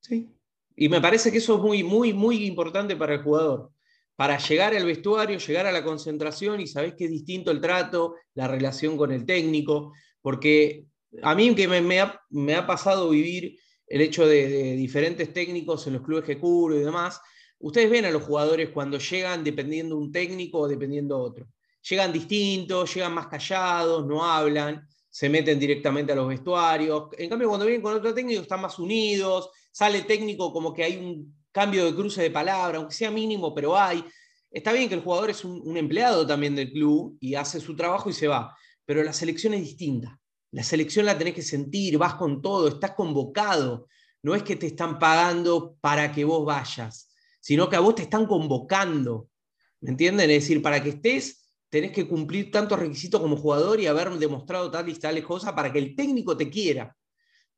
[0.00, 0.39] Sí.
[0.80, 3.70] Y me parece que eso es muy, muy, muy importante para el jugador.
[4.16, 8.14] Para llegar al vestuario, llegar a la concentración y sabés que es distinto el trato,
[8.32, 10.86] la relación con el técnico, porque
[11.22, 16.24] a mí que me, ha, pasado vivir el hecho de, diferentes técnicos en los clubes
[16.24, 17.20] que cubro y demás,
[17.58, 21.46] ustedes ven a los jugadores cuando llegan dependiendo un técnico o dependiendo otro.
[21.90, 27.10] Llegan distintos, llegan más callados, no hablan, se meten directamente a los vestuarios.
[27.18, 30.96] En cambio, cuando vienen con otro técnico están más unidos, sale técnico como que hay
[30.96, 34.04] un cambio de cruce de palabra, aunque sea mínimo, pero hay.
[34.50, 38.10] Está bien que el jugador es un, empleado también del club y hace su trabajo
[38.10, 40.18] y se va, pero la selección es distinta.
[40.52, 43.86] La selección la tenés que sentir, vas con todo, estás convocado.
[44.22, 48.02] No es que te están pagando para que vos vayas, sino que a vos te
[48.02, 49.28] están convocando.
[49.80, 50.28] ¿Me entienden?
[50.30, 54.70] Es decir, para que estés, tenés que cumplir tantos requisitos como jugador y haber demostrado
[54.70, 56.94] tales y tales cosas para que el técnico te quiera.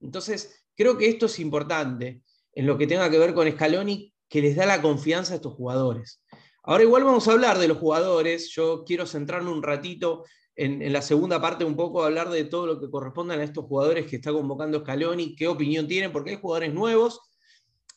[0.03, 2.23] Entonces, creo que esto es importante
[2.55, 5.55] en lo que tenga que ver con Scaloni, que les da la confianza a estos
[5.55, 6.23] jugadores.
[6.65, 8.51] Ahora igual vamos a hablar de los jugadores.
[8.51, 12.81] Yo quiero centrarme un ratito en, la segunda parte un poco hablar de todo lo
[12.81, 16.73] que corresponde a estos jugadores que está convocando Scaloni, qué opinión tienen, porque hay jugadores
[16.73, 17.21] nuevos,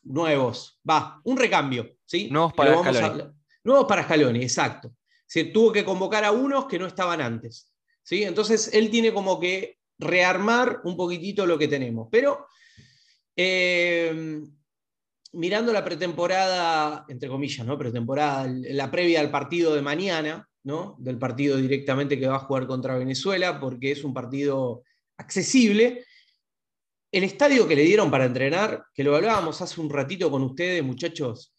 [0.04, 2.30] nuevos, va, un recambio, ¿sí?
[2.32, 3.24] Nuevos para Scaloni.
[3.64, 4.92] nuevos para Scaloni, exacto.
[5.28, 7.72] Se tuvo que convocar a unos que no estaban antes,
[8.04, 8.24] ¿sí?
[8.24, 12.48] Entonces él tiene como que rearmar un poquitito lo que tenemos, pero
[13.36, 14.42] eh,
[15.34, 17.78] mirando la pretemporada, entre comillas, ¿no?
[17.78, 20.48] Pretemporada, la previa al partido de mañana,
[20.98, 24.84] del partido directamente que va a jugar contra Venezuela, porque es un partido
[25.18, 26.04] accesible.
[27.12, 30.84] El estadio que le dieron para entrenar, que lo hablábamos hace un ratito con ustedes,
[30.84, 31.54] muchachos,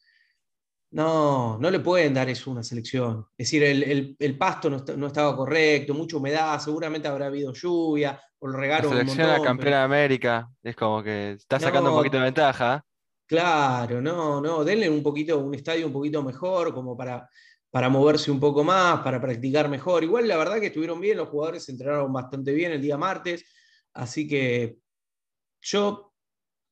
[0.97, 3.27] no, no le pueden dar eso a una selección.
[3.37, 3.63] Es decir,
[4.19, 9.01] el, pasto no, estaba correcto, mucha humedad, seguramente habrá habido lluvia, o lo regaron La
[9.01, 12.83] selección un campeona de América, es como que está sacando un poquito de ventaja.
[13.27, 17.29] Claro, no, no, denle un poquito, un estadio un poquito mejor, como para,
[17.71, 20.03] para moverse un poco más, para practicar mejor.
[20.03, 23.45] Igual la verdad que estuvieron bien, los jugadores se entrenaron bastante bien el día martes,
[23.93, 24.79] así que
[25.61, 26.06] yo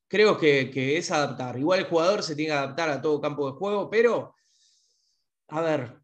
[0.08, 1.58] creo que, es adaptar.
[1.58, 4.34] Igual el jugador se tiene que adaptar a todo campo de juego, pero,
[5.48, 5.98] a ver,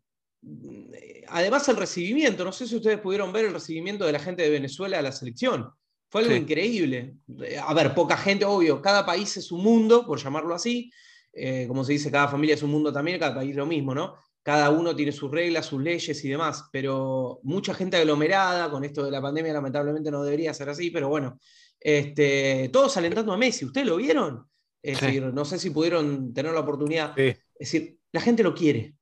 [1.29, 4.51] además el recibimiento, no sé si ustedes pudieron ver el recibimiento de la gente de
[4.51, 5.71] Venezuela a la selección.
[6.09, 7.15] Fue algo increíble.
[7.63, 10.91] A ver, poca gente, obvio, cada país es un mundo, por llamarlo así.
[11.33, 14.17] Eh, como se dice, cada familia es un mundo también, cada país lo mismo, ¿no?
[14.43, 19.05] cada uno tiene sus reglas, sus leyes y demás, pero mucha gente aglomerada, con esto
[19.05, 21.39] de la pandemia lamentablemente no debería ser así, pero bueno,
[21.81, 24.47] este, todos alentando a Messi, ¿ustedes lo vieron?
[24.83, 27.19] Es decir, no sé si pudieron tener la oportunidad.
[27.19, 28.95] Es decir, la gente lo quiere.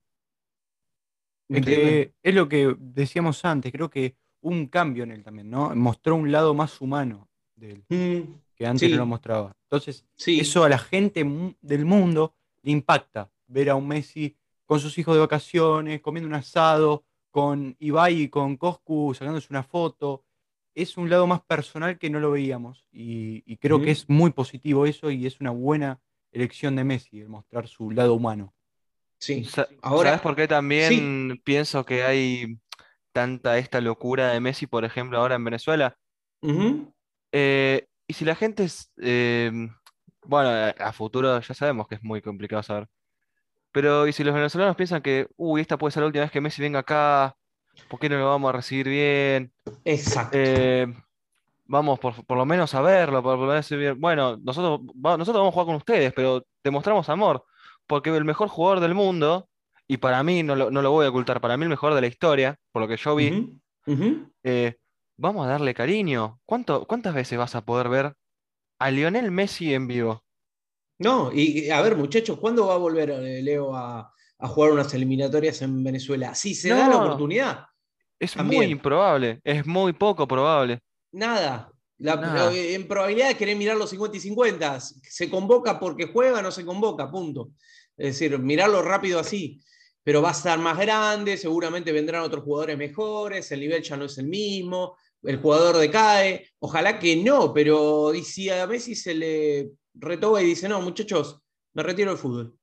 [1.48, 5.74] es lo que decíamos antes, creo que un cambio en él también, ¿no?
[5.74, 9.52] Mostró un lado más humano de él, mm, que antes no lo mostraba.
[9.64, 11.24] Entonces, eso a la gente
[11.60, 16.34] del mundo le impacta, ver a un Messi con sus hijos de vacaciones, comiendo un
[16.34, 20.24] asado, con Ibai y con Coscu sacándose una foto.
[20.78, 24.86] Es un lado más personal que no lo veíamos y, creo que es muy positivo
[24.86, 28.54] eso y es una buena elección de Messi, el mostrar su lado humano.
[29.18, 29.44] Sí.
[29.82, 32.60] Ahora, ¿Sabes por qué también pienso que hay
[33.10, 35.96] tanta esta locura de Messi, por ejemplo, ahora en Venezuela?
[37.32, 39.50] Eh, y si la gente es, eh,
[40.22, 42.88] bueno, a futuro ya sabemos que es muy complicado saber,
[43.72, 46.40] pero y si los venezolanos piensan que, uy, esta puede ser la última vez que
[46.40, 47.36] Messi venga acá,
[47.88, 49.52] ¿por qué no lo vamos a recibir bien?
[49.84, 50.36] Exacto.
[50.38, 50.86] Eh,
[51.66, 54.00] vamos por, lo menos a verlo, por, lo menos bien.
[54.00, 57.44] Bueno, nosotros, nosotros vamos a jugar con ustedes, pero demostramos amor,
[57.86, 59.48] porque el mejor jugador del mundo,
[59.86, 62.58] y para mí, no lo, voy a ocultar, para mí el mejor de la historia,
[62.72, 63.54] por lo que yo vi,
[64.42, 64.76] eh,
[65.16, 66.40] vamos a darle cariño.
[66.44, 68.14] ¿Cuánto, ¿Cuántas veces vas a poder ver
[68.78, 70.24] a Lionel Messi en vivo?
[70.98, 74.12] No, y a ver, muchachos, ¿cuándo va a volver eh, Leo a,
[74.46, 76.34] jugar unas eliminatorias en Venezuela?
[76.34, 77.64] Si se da la oportunidad.
[78.20, 80.80] Es muy improbable, es muy poco probable.
[81.12, 81.72] Nada.
[82.00, 84.80] En probabilidad de querer mirar los 50 y 50.
[84.80, 87.50] Se convoca porque juega, no se convoca, punto.
[87.96, 89.60] Es decir, mirarlo rápido así.
[90.04, 94.06] Pero va a estar más grande, seguramente vendrán otros jugadores mejores, el nivel ya no
[94.06, 96.48] es el mismo, el jugador decae.
[96.60, 101.42] Ojalá que no, pero y si a Messi se le retoba y dice, no, muchachos,
[101.74, 102.57] me retiro del fútbol.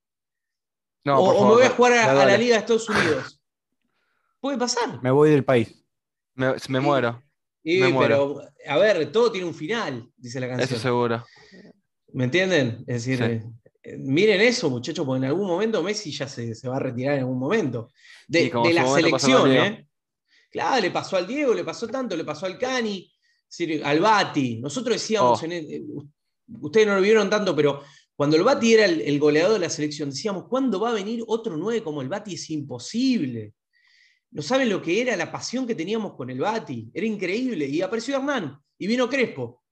[1.05, 3.41] O, me voy a jugar a, la Liga de Estados Unidos.
[4.39, 5.01] Puede pasar.
[5.01, 5.83] Me voy del país.
[6.33, 7.23] Me, muero.
[7.63, 10.69] pero, a ver, todo tiene un final, dice la canción.
[10.69, 11.23] Eso seguro.
[12.13, 12.83] ¿Me entienden?
[12.87, 16.79] Es decir, eh, miren eso, muchachos, porque en algún momento Messi ya se, va a
[16.79, 17.91] retirar en algún momento.
[18.27, 19.87] De, la selección, ¿eh?
[20.49, 23.11] Claro, le pasó al Diego, le pasó tanto, le pasó al Cani,
[23.83, 24.59] al Bati.
[24.61, 25.45] Nosotros decíamos, oh.
[25.45, 25.83] e,
[26.61, 27.83] ustedes no lo vieron tanto, pero
[28.15, 31.57] cuando el Bati era el, goleador de la selección, decíamos, ¿cuándo va a venir otro
[31.57, 32.35] 9 como el Bati?
[32.35, 33.53] Es imposible.
[34.31, 36.91] No saben lo que era la pasión que teníamos con el Bati.
[36.93, 37.67] Era increíble.
[37.67, 39.63] Y apareció Hernán y vino Crespo.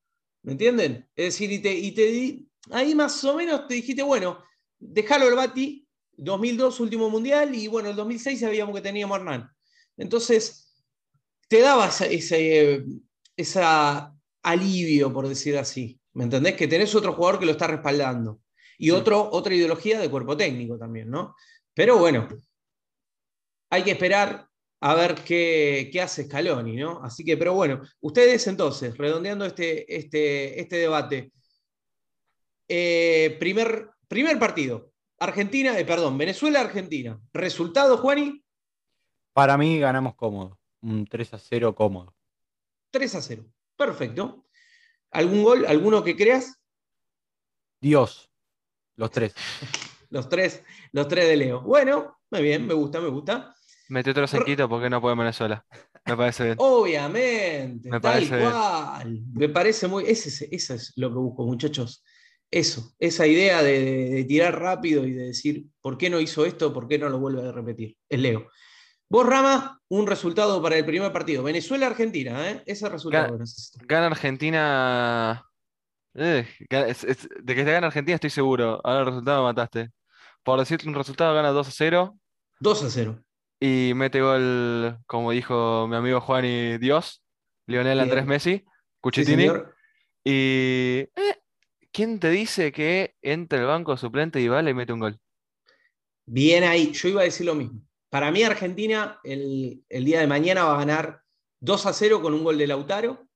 [0.41, 1.08] ¿Me entienden?
[1.15, 4.43] Es decir, y te, y ahí más o menos te dijiste, bueno,
[4.77, 9.49] déjalo el Bati, 2002 último mundial, y bueno, el 2006 sabíamos que teníamos Hernán.
[9.95, 10.75] Entonces,
[11.47, 12.84] te daba ese,
[13.38, 13.62] ese
[14.41, 15.97] alivio, por decir así.
[16.13, 16.56] ¿Me entendés?
[16.56, 18.39] Que tenés otro jugador que lo está respaldando.
[18.78, 21.36] Y otro, otra ideología de cuerpo técnico también, ¿no?
[21.73, 22.28] Pero bueno,
[23.69, 24.47] hay que esperar
[24.82, 27.02] a ver qué, hace Scaloni, ¿no?
[27.04, 31.32] Así que, pero bueno, ustedes entonces, redondeando este, este, este debate,
[32.67, 37.19] eh, primer, primer partido, Argentina, eh, perdón, Venezuela-Argentina.
[37.32, 38.43] ¿Resultado, Juani?
[39.32, 42.13] Para mí ganamos cómodo, un 3 a 0 cómodo.
[42.91, 43.45] 3 a 0,
[43.78, 44.42] perfecto.
[45.13, 45.65] ¿Algún gol?
[45.65, 46.60] ¿Alguno que creas?
[47.80, 48.30] Dios.
[48.95, 49.34] Los tres.
[50.10, 51.62] los tres, los tres de Leo.
[51.62, 53.56] Bueno, muy bien, me gusta, me gusta.
[53.89, 55.65] Mete otro sequito porque no puede Venezuela.
[56.06, 56.56] Me parece bien.
[56.60, 59.21] Obviamente, me tal cual.
[59.34, 60.06] Me parece muy.
[60.06, 62.04] Ese, eso es lo que busco, muchachos.
[62.49, 66.73] Eso, esa idea de, tirar rápido y de decir, ¿por qué no hizo esto?
[66.73, 67.97] ¿Por qué no lo vuelve a repetir?
[68.08, 68.47] Es Leo.
[69.13, 71.43] Vos, Rama, un resultado para el primer partido.
[71.43, 72.63] Venezuela-Argentina, ¿eh?
[72.65, 73.38] Ese resultado.
[73.84, 75.47] Gana, Argentina.
[76.15, 78.82] Eh, de que te gana Argentina estoy seguro.
[78.84, 79.91] Ahora el resultado mataste.
[80.41, 82.17] Por decirte un resultado, gana 2 a 0.
[82.60, 83.23] 2 a 0.
[83.60, 87.21] Y mete gol, como dijo mi amigo Juan y Dios,
[87.67, 88.65] Lionel Andrés Messi,
[88.99, 89.45] Cuchitini.
[90.23, 91.06] y.
[91.06, 91.10] Eh,
[91.91, 95.19] ¿Quién te dice que entre el banco suplente y vale y mete un gol?
[96.26, 97.80] Bien ahí, yo iba a decir lo mismo.
[98.13, 101.23] Para mí, Argentina el, día de mañana va a ganar
[101.62, 103.28] 2 a 0 con un gol de Lautaro,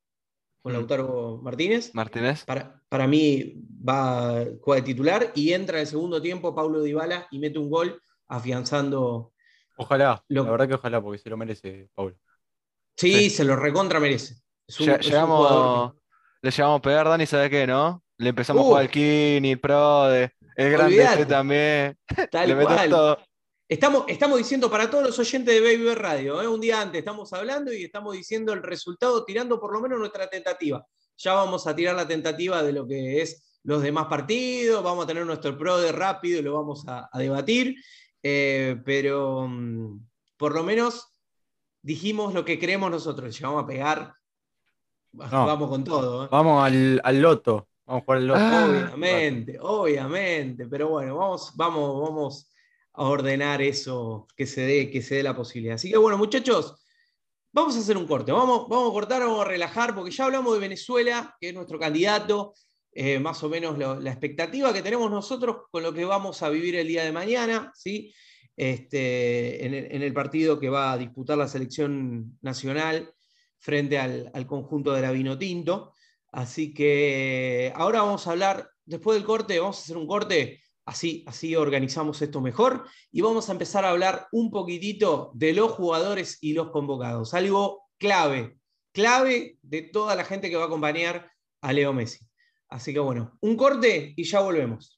[0.61, 0.75] con mm.
[0.75, 1.95] Lautaro Martínez.
[1.95, 2.45] Martínez.
[2.45, 6.83] Para, para mí va a jugar de titular y entra en el segundo tiempo Paulo
[6.83, 9.33] Dybala y mete un gol afianzando.
[9.77, 12.15] Ojalá, la verdad que ojalá, porque se lo merece Paulo.
[12.95, 14.35] Sí, se lo recontra merece.
[14.77, 15.91] llegamos,
[16.39, 18.03] le llevamos a pegar, Dani, ¿sabes qué, no?
[18.19, 21.97] Le empezamos a jugar al Kini, el Pro, el grande también.
[22.29, 22.89] Tal le cual.
[22.91, 23.26] Todo.
[23.69, 26.47] Estamos, estamos diciendo para todos los oyentes de Baby Radio, ¿eh?
[26.47, 30.29] un día antes estamos hablando y estamos diciendo el resultado, tirando por lo menos nuestra
[30.29, 30.85] tentativa.
[31.17, 35.07] Ya vamos a tirar la tentativa de lo que es los demás partidos, vamos a
[35.07, 37.75] tener nuestro pro de rápido y lo vamos a, debatir,
[38.23, 39.99] eh, pero mm,
[40.37, 41.11] por lo menos
[41.81, 44.13] dijimos lo que creemos nosotros, llegamos a pegar,
[45.11, 46.23] vamos con todo.
[46.23, 46.29] ¿eh?
[46.31, 48.39] Vamos al, al, loto, vamos a jugar al loto.
[48.39, 52.53] obviamente, obviamente, pero bueno, vamos, vamos, vamos
[52.97, 55.75] a ordenar eso, que se dé, que se dé la posibilidad.
[55.75, 56.75] Así que bueno, muchachos,
[57.51, 58.31] vamos a hacer un corte.
[58.31, 61.77] Vamos, vamos a cortar, vamos a relajar, porque ya hablamos de Venezuela, que es nuestro
[61.79, 62.53] candidato,
[62.91, 66.75] eh, más o menos la expectativa que tenemos nosotros con lo que vamos a vivir
[66.75, 68.11] el día de mañana, ¿sí?
[68.55, 73.13] Este, en, el, partido que va a disputar la selección nacional
[73.59, 75.93] frente al, conjunto de la Vino Tinto.
[76.31, 81.25] Así que ahora vamos a hablar, después del corte, vamos a hacer un corte Así,
[81.27, 86.37] así organizamos esto mejor y vamos a empezar a hablar un poquitito de los jugadores
[86.39, 87.33] y los convocados.
[87.33, 88.57] Algo clave,
[88.93, 91.29] clave de toda la gente que va a acompañar
[91.61, 92.25] a Leo Messi.
[92.69, 94.96] Así que bueno, un corte y ya volvemos.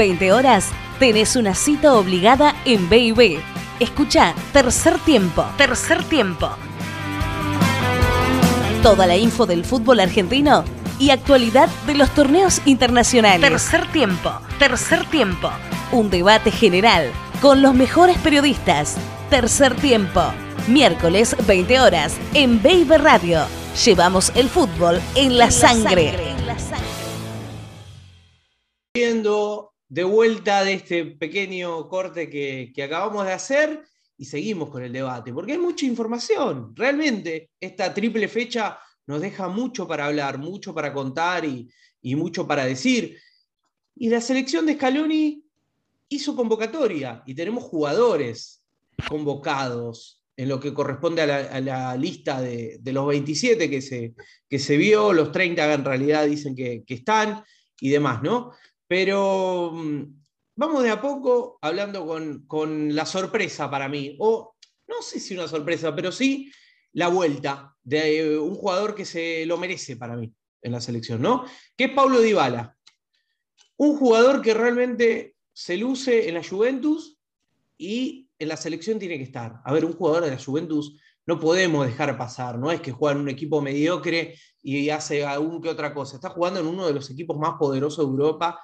[0.00, 3.38] 20 horas, tenés una cita obligada en B&B.
[3.80, 5.44] Escucha Tercer Tiempo.
[5.58, 6.48] Tercer Tiempo.
[8.82, 10.64] Toda la info del fútbol argentino
[10.98, 13.46] y actualidad de los torneos internacionales.
[13.46, 14.32] Tercer Tiempo.
[14.58, 15.50] Tercer Tiempo.
[15.92, 17.10] Un debate general
[17.42, 18.96] con los mejores periodistas.
[19.28, 20.22] Tercer Tiempo.
[20.66, 23.42] Miércoles 20 horas en Baby Radio.
[23.84, 26.14] Llevamos el fútbol en la, sangre.
[28.94, 33.84] Viendo de vuelta de este pequeño corte que, acabamos de hacer
[34.16, 36.72] y seguimos con el debate, porque hay mucha información.
[36.74, 41.68] Realmente esta triple fecha nos deja mucho para hablar, mucho para contar y,
[42.00, 43.18] y mucho para decir.
[43.96, 45.44] Y la selección de Scaloni
[46.08, 48.64] hizo convocatoria y tenemos jugadores
[49.08, 54.14] convocados en lo que corresponde a la, lista de, los 27 que se,
[54.48, 57.44] que se vio, los 30 en realidad dicen que, están
[57.78, 58.52] y demás, ¿no?
[58.90, 60.20] Pero mm,
[60.56, 62.04] vamos de a poco hablando
[62.48, 64.56] con, la sorpresa para mí, o
[64.88, 66.50] no sé si una sorpresa, pero sí
[66.94, 71.44] la vuelta de un jugador que se lo merece para mí en la selección, ¿no?
[71.76, 72.76] Que es Pablo Dybala.
[73.76, 77.16] Un jugador que realmente se luce en la Juventus
[77.78, 79.60] y en la selección tiene que estar.
[79.64, 83.14] A ver, un jugador de la Juventus no podemos dejar pasar, no es que juega
[83.14, 84.34] en un equipo mediocre
[84.64, 88.04] y hace aún que otra cosa, está jugando en uno de los equipos más poderosos
[88.04, 88.60] de Europa,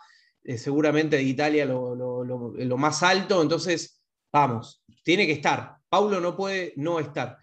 [0.49, 4.01] eh, seguramente de Italia lo, más alto, entonces,
[4.33, 5.79] vamos, tiene que estar.
[5.89, 7.37] Paulo no puede no estar.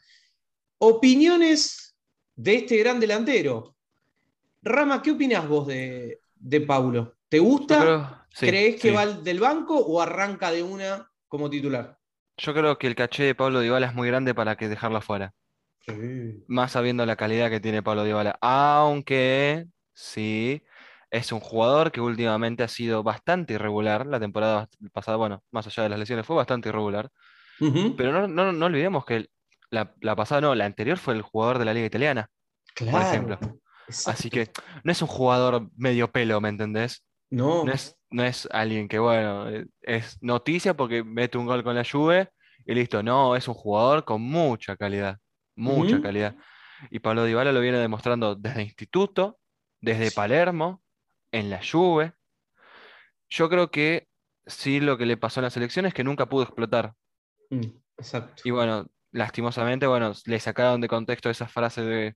[0.77, 1.97] Opiniones
[2.33, 3.75] de este gran delantero.
[4.61, 6.21] Rama, ¿qué opinas vos de,
[6.65, 7.17] Paulo?
[7.27, 8.25] ¿Te gusta?
[8.39, 11.99] ¿Crees que va del banco o arranca de una como titular?
[12.37, 15.33] Yo creo que el caché de Pablo Dybala es muy grande para que dejarlo afuera.
[16.47, 18.37] Más sabiendo la calidad que tiene Pablo Dybala.
[18.39, 20.63] Aunque sí,
[21.13, 24.07] es un jugador que últimamente ha sido bastante irregular.
[24.07, 27.11] La temporada pasada, bueno, más allá de las lesiones, fue bastante irregular.
[27.95, 29.27] Pero no, olvidemos que
[29.69, 32.31] la, pasada, no, la anterior fue el jugador de la Liga Italiana,
[32.75, 33.37] por ejemplo.
[34.07, 34.49] Así que
[34.83, 37.05] no es un jugador medio pelo, ¿me entendés?
[37.29, 37.63] No.
[38.09, 42.29] No es, alguien que, bueno, eh, es noticia porque mete un gol con la Juve
[42.65, 43.03] y listo.
[43.03, 45.19] No, es un jugador con mucha calidad.
[45.55, 46.35] Mucha calidad.
[46.89, 49.37] Y Pablo Dybala lo viene demostrando desde instituto,
[49.79, 50.82] desde Palermo,
[51.33, 52.13] en la Juve.
[53.29, 54.07] Yo creo que
[54.45, 56.93] sí lo que le pasó en la selección es que nunca pudo explotar.
[57.49, 57.67] Mm,
[57.97, 58.41] exacto.
[58.45, 62.15] Y bueno, lastimosamente, bueno, le sacaron de contexto esa frase de,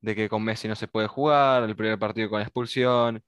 [0.00, 3.22] de que con Messi no se puede jugar, el primer partido con expulsión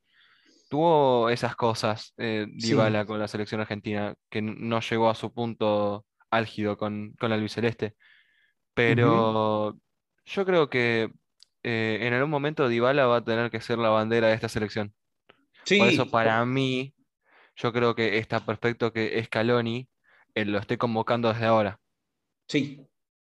[0.69, 6.05] tuvo esas cosas eh, Dybala con la selección argentina, que no llegó a su punto
[6.31, 7.95] álgido con, con la Celeste.
[8.75, 9.79] Pero
[10.25, 11.13] yo creo que
[11.63, 14.93] eh, en algún momento Dybala va a tener que ser la bandera de esta selección.
[15.69, 16.95] Por eso, para mí,
[17.57, 19.89] yo creo que está perfecto que Scaloni
[20.35, 21.81] él lo esté convocando desde ahora.
[22.47, 22.87] Sí,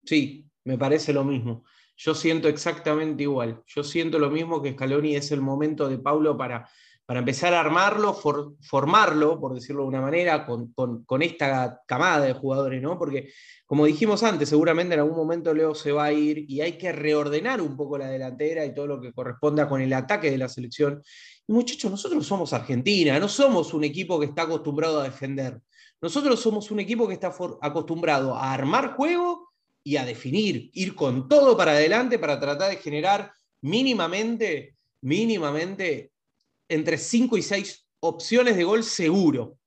[0.05, 1.65] sí, me parece lo mismo.
[1.97, 3.63] Yo siento exactamente igual.
[3.67, 6.69] Yo siento lo mismo que Scaloni es el momento de Paulo para
[7.13, 8.19] para empezar a armarlo,
[8.63, 10.73] formarlo, por decirlo de una manera, con,
[11.21, 12.99] esta camada de jugadores, ¿no?
[12.99, 13.29] Porque,
[13.67, 16.91] como dijimos antes, seguramente en algún momento Leo se va a ir y hay que
[16.91, 20.49] reordenar un poco la delantera y todo lo que corresponda con el ataque de la
[20.49, 21.03] selección.
[21.47, 25.61] Y muchachos, nosotros somos Argentina, no somos un equipo que está acostumbrado a defender.
[26.01, 29.51] Nosotros somos un equipo que está acostumbrado a armar juego
[29.85, 36.12] y a definir, ir con todo para adelante para tratar de generar mínimamente, mínimamente
[36.75, 39.59] entre 5 y 6 opciones de gol seguro.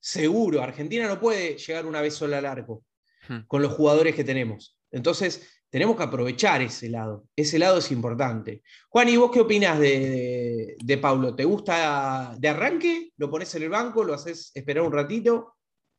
[0.00, 0.62] Seguro.
[0.62, 2.84] Argentina no puede llegar una vez sola al arco
[3.28, 3.46] hmm.
[3.46, 4.78] con los jugadores que tenemos.
[4.90, 7.24] Entonces, tenemos que aprovechar ese lado.
[7.34, 8.62] Ese lado es importante.
[8.90, 11.34] Juan, ¿y vos qué opinás de, de, Paulo?
[11.34, 13.12] ¿Te gusta de arranque?
[13.16, 14.04] ¿Lo pones en el banco?
[14.04, 15.56] ¿Lo haces esperar un ratito?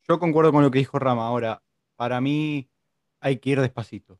[0.07, 1.25] Yo concuerdo con lo que dijo Rama.
[1.25, 1.63] Ahora,
[1.95, 2.69] para mí
[3.19, 4.19] hay que ir despacito.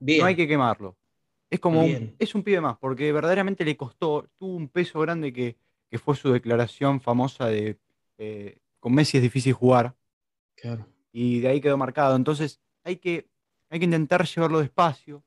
[0.00, 0.98] No hay que quemarlo.
[1.50, 5.32] Es como un, es un pibe más, porque verdaderamente le costó, tuvo un peso grande
[5.32, 5.56] que,
[5.98, 7.76] fue su declaración famosa de
[8.16, 9.94] eh, con Messi es difícil jugar.
[11.12, 12.14] Y de ahí quedó marcado.
[12.16, 13.28] Entonces hay que,
[13.68, 15.22] hay que intentar llevarlo despacio,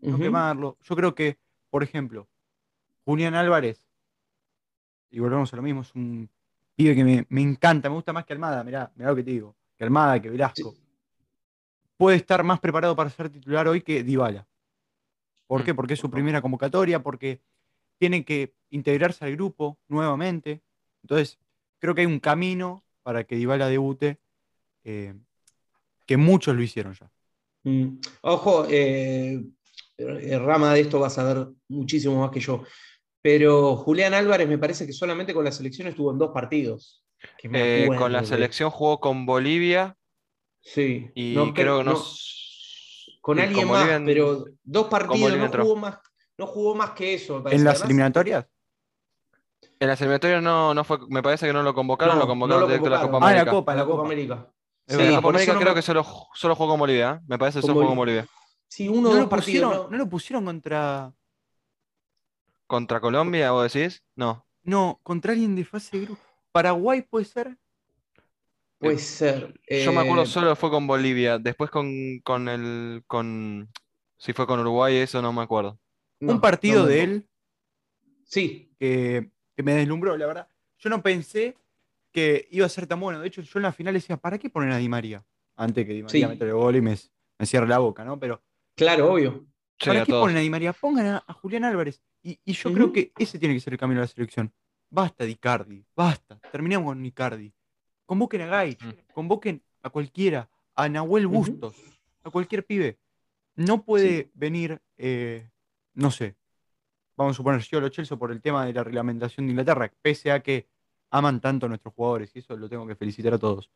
[0.00, 0.76] no quemarlo.
[0.82, 1.38] Yo creo que,
[1.70, 2.28] por ejemplo,
[3.04, 3.86] Julián Álvarez,
[5.10, 6.28] y volvemos a lo mismo, es un
[6.74, 9.56] pibe que me, encanta, me gusta más que Almada, mirá, mirá lo que te digo,
[9.76, 10.74] que Almada, que Velasco.
[11.96, 14.46] Puede estar más preparado para ser titular hoy que Dybala.
[15.50, 15.74] ¿Por qué?
[15.74, 17.40] Porque es su primera convocatoria, porque
[17.98, 20.62] tiene que integrarse al grupo nuevamente.
[21.02, 21.40] Entonces,
[21.80, 24.20] creo que hay un camino para que Dybala debute,
[24.84, 25.12] eh,
[26.06, 27.10] que muchos lo hicieron ya.
[27.64, 27.98] Mm.
[28.20, 29.42] Ojo, eh,
[29.98, 32.62] Rama de esto vas a ver muchísimo más que yo.
[33.20, 37.04] Pero Julián Álvarez me parece que solamente con la selección estuvo en dos partidos.
[37.42, 39.96] Eh, con la selección jugó con Bolivia.
[40.60, 41.10] Sí.
[41.16, 42.00] Y creo no,
[43.20, 45.98] con alguien más, pero dos partidos no jugó, más,
[46.38, 47.42] no jugó más que eso.
[47.48, 48.46] ¿En las eliminatorias?
[49.78, 52.88] En las eliminatorias no, no fue, me parece que no lo convocaron, lo convocaron directo
[52.88, 53.42] a la Copa América.
[53.42, 54.52] Ah, la Copa, la Copa América.
[54.86, 56.04] Sí, la Copa América creo que solo,
[56.34, 57.24] solo jugó con Bolivia, ¿eh?
[57.26, 58.26] me parece que solo jugó con Bolivia.
[58.68, 59.90] Sí, uno no dos partidos.
[59.90, 61.12] no lo pusieron contra
[62.70, 64.04] ¿Contra Colombia, vos decís?
[64.14, 64.46] No.
[64.62, 66.22] No, contra alguien de fase de grupo.
[66.52, 67.58] ¿Paraguay puede ser?
[68.80, 69.54] Puede ser.
[69.68, 71.38] Yo me acuerdo eh, solo fue con Bolivia.
[71.38, 73.02] Después con, con el.
[73.06, 73.68] con.
[74.16, 75.78] Si fue con Uruguay, eso no me acuerdo.
[76.20, 77.28] Un partido de él.
[78.24, 78.74] Sí.
[78.78, 80.48] Que, me deslumbró, la verdad.
[80.78, 81.56] Yo no pensé
[82.10, 83.20] que iba a ser tan bueno.
[83.20, 85.24] De hecho, yo en la final decía, ¿para qué poner a Di María?
[85.56, 86.96] Antes que Di María meta el gol y me,
[87.38, 88.18] me cierre la boca, ¿no?
[88.18, 88.42] Pero.
[88.74, 89.46] Claro, obvio.
[89.84, 90.72] ¿Para qué ponen a Di María?
[90.72, 92.02] Pongan a Julián Álvarez.
[92.22, 94.52] Y, yo creo que ese tiene que ser el camino de la selección.
[94.90, 96.38] Basta de Icardi, basta.
[96.50, 97.52] Terminamos con Icardi.
[98.10, 98.82] Convoquen a Gaich,
[99.14, 101.76] convoquen a cualquiera, a Nahuel Bustos,
[102.24, 102.98] a cualquier pibe.
[103.54, 105.48] No puede venir, eh,
[105.94, 106.34] no sé,
[107.16, 110.32] vamos a suponer yo lo Chelsea por el tema de la reglamentación de Inglaterra, pese
[110.32, 110.66] a que
[111.10, 113.70] aman tanto a nuestros jugadores, y eso lo tengo que felicitar a todos.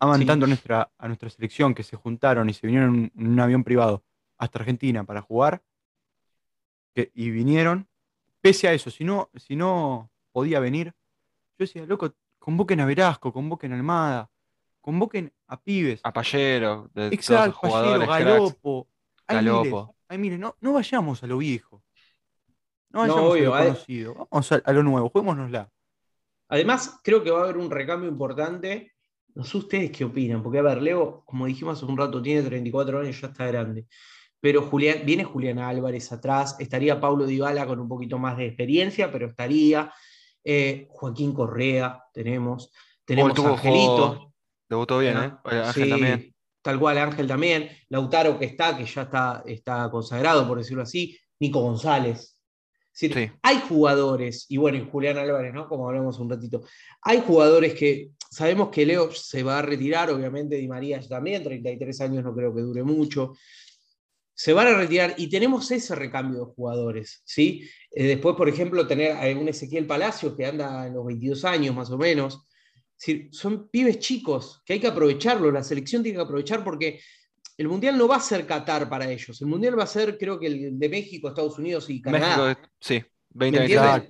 [0.00, 3.38] Aman tanto a nuestra, a nuestra selección que se juntaron y se vinieron en un
[3.38, 4.02] avión privado
[4.36, 5.62] hasta Argentina para jugar
[7.14, 7.86] y vinieron,
[8.40, 10.92] pese a eso, si no, si no podía venir,
[11.56, 12.12] yo decía, loco,
[12.46, 14.30] convoquen a Velasco, convoquen a Almada,
[14.80, 16.00] convoquen a pibes.
[16.04, 18.88] A Pallero, de Exacto, Pallero, Galopo.
[19.26, 19.96] Galopo.
[20.06, 21.82] Ay, mire, no, no vayamos a lo viejo.
[22.90, 24.28] No vayamos a lo conocido.
[24.30, 25.68] Vamos a, lo nuevo, juguémonosla.
[26.48, 28.92] Además, creo que va a haber un recambio importante.
[29.34, 32.42] No sé ustedes qué opinan, porque a ver, Leo, como dijimos hace un rato, tiene
[32.42, 33.88] 34 años, ya está grande
[34.38, 39.10] pero Julián, viene Julián Álvarez atrás, estaría Paulo Dybala con un poquito más de experiencia,
[39.10, 39.92] pero estaría
[40.48, 42.70] eh, Joaquín Correa, tenemos,
[43.04, 44.32] tenemos Angelito.
[44.68, 45.32] Debutó bien, ¿eh?
[45.44, 46.34] Ángel también.
[46.62, 51.18] Tal cual, Ángel también, Lautaro que está, que ya está, está consagrado, por decirlo así,
[51.40, 52.36] Nico González.
[53.42, 55.68] Hay jugadores, y bueno, y Julián Álvarez, ¿no?
[55.68, 56.62] Como hablamos un ratito,
[57.02, 62.00] hay jugadores que sabemos que Leo se va a retirar, obviamente Di María también, 33
[62.02, 63.34] años no creo que dure mucho
[64.38, 67.22] se van a retirar y tenemos ese recambio de jugadores.
[67.24, 67.66] ¿sí?
[67.90, 71.74] Eh, después, por ejemplo, tener a un Ezequiel Palacios que anda en los 22 años
[71.74, 72.44] más o menos.
[73.30, 77.00] son pibes chicos que hay que aprovecharlo, la selección tiene que aprovechar porque
[77.56, 80.38] el Mundial no va a ser Qatar para ellos, el Mundial va a ser creo
[80.38, 82.48] que el de México, Estados Unidos y Canadá.
[82.48, 84.08] México, sí, 20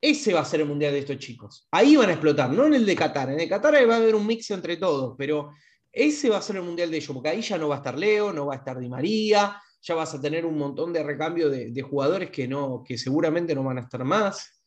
[0.00, 1.68] Ese va a ser el Mundial de estos chicos.
[1.70, 3.28] Ahí van a explotar, no en el de Qatar.
[3.28, 5.52] En el de Qatar va a haber un mix entre todos, pero
[5.92, 7.96] ese va a ser el Mundial de ellos, porque ahí ya no va a estar
[7.96, 11.48] Leo, no va a estar Di María, ya vas a tener un montón de recambio
[11.50, 14.62] de, jugadores que, no, que seguramente no van a estar más.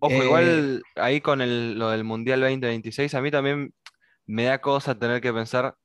[0.00, 1.38] Ojo, igual eh, ahí con
[1.78, 3.74] lo del Mundial 2026, a mí también
[4.26, 5.76] me da cosa tener que pensar,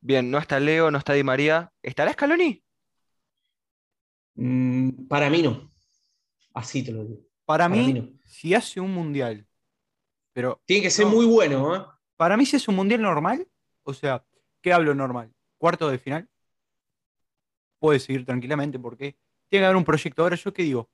[0.00, 2.64] bien, no está Leo, no está Di María, ¿estará Scaloni?
[4.36, 5.70] Mm, para mí no.
[6.54, 7.20] Así te lo digo.
[7.44, 9.46] Para, mí, si hace un Mundial,
[10.32, 10.62] pero...
[10.64, 11.84] Tiene que ser muy bueno, ¿eh?
[12.16, 13.46] Para mí si es un Mundial normal,
[13.82, 14.24] o sea,
[14.62, 15.30] ¿qué hablo normal?
[15.58, 16.28] ¿Cuarto de final?
[17.84, 19.14] Puede seguir tranquilamente porque
[19.50, 20.22] tiene que haber un proyecto.
[20.22, 20.88] Ahora, ¿yo qué digo?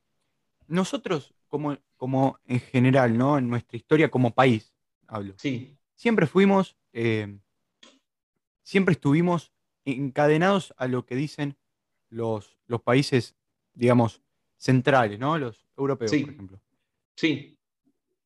[0.66, 3.38] Nosotros, como, como en general, ¿no?
[3.38, 4.74] En nuestra historia como país,
[5.06, 5.34] hablo.
[5.36, 5.76] Sí.
[5.94, 7.38] Siempre fuimos, eh,
[8.64, 9.52] siempre estuvimos
[9.84, 11.56] encadenados a lo que dicen
[12.08, 13.36] los, los países,
[13.72, 14.20] digamos,
[14.56, 15.38] centrales, ¿no?
[15.38, 16.60] Los europeos, por ejemplo.
[17.14, 17.56] Sí.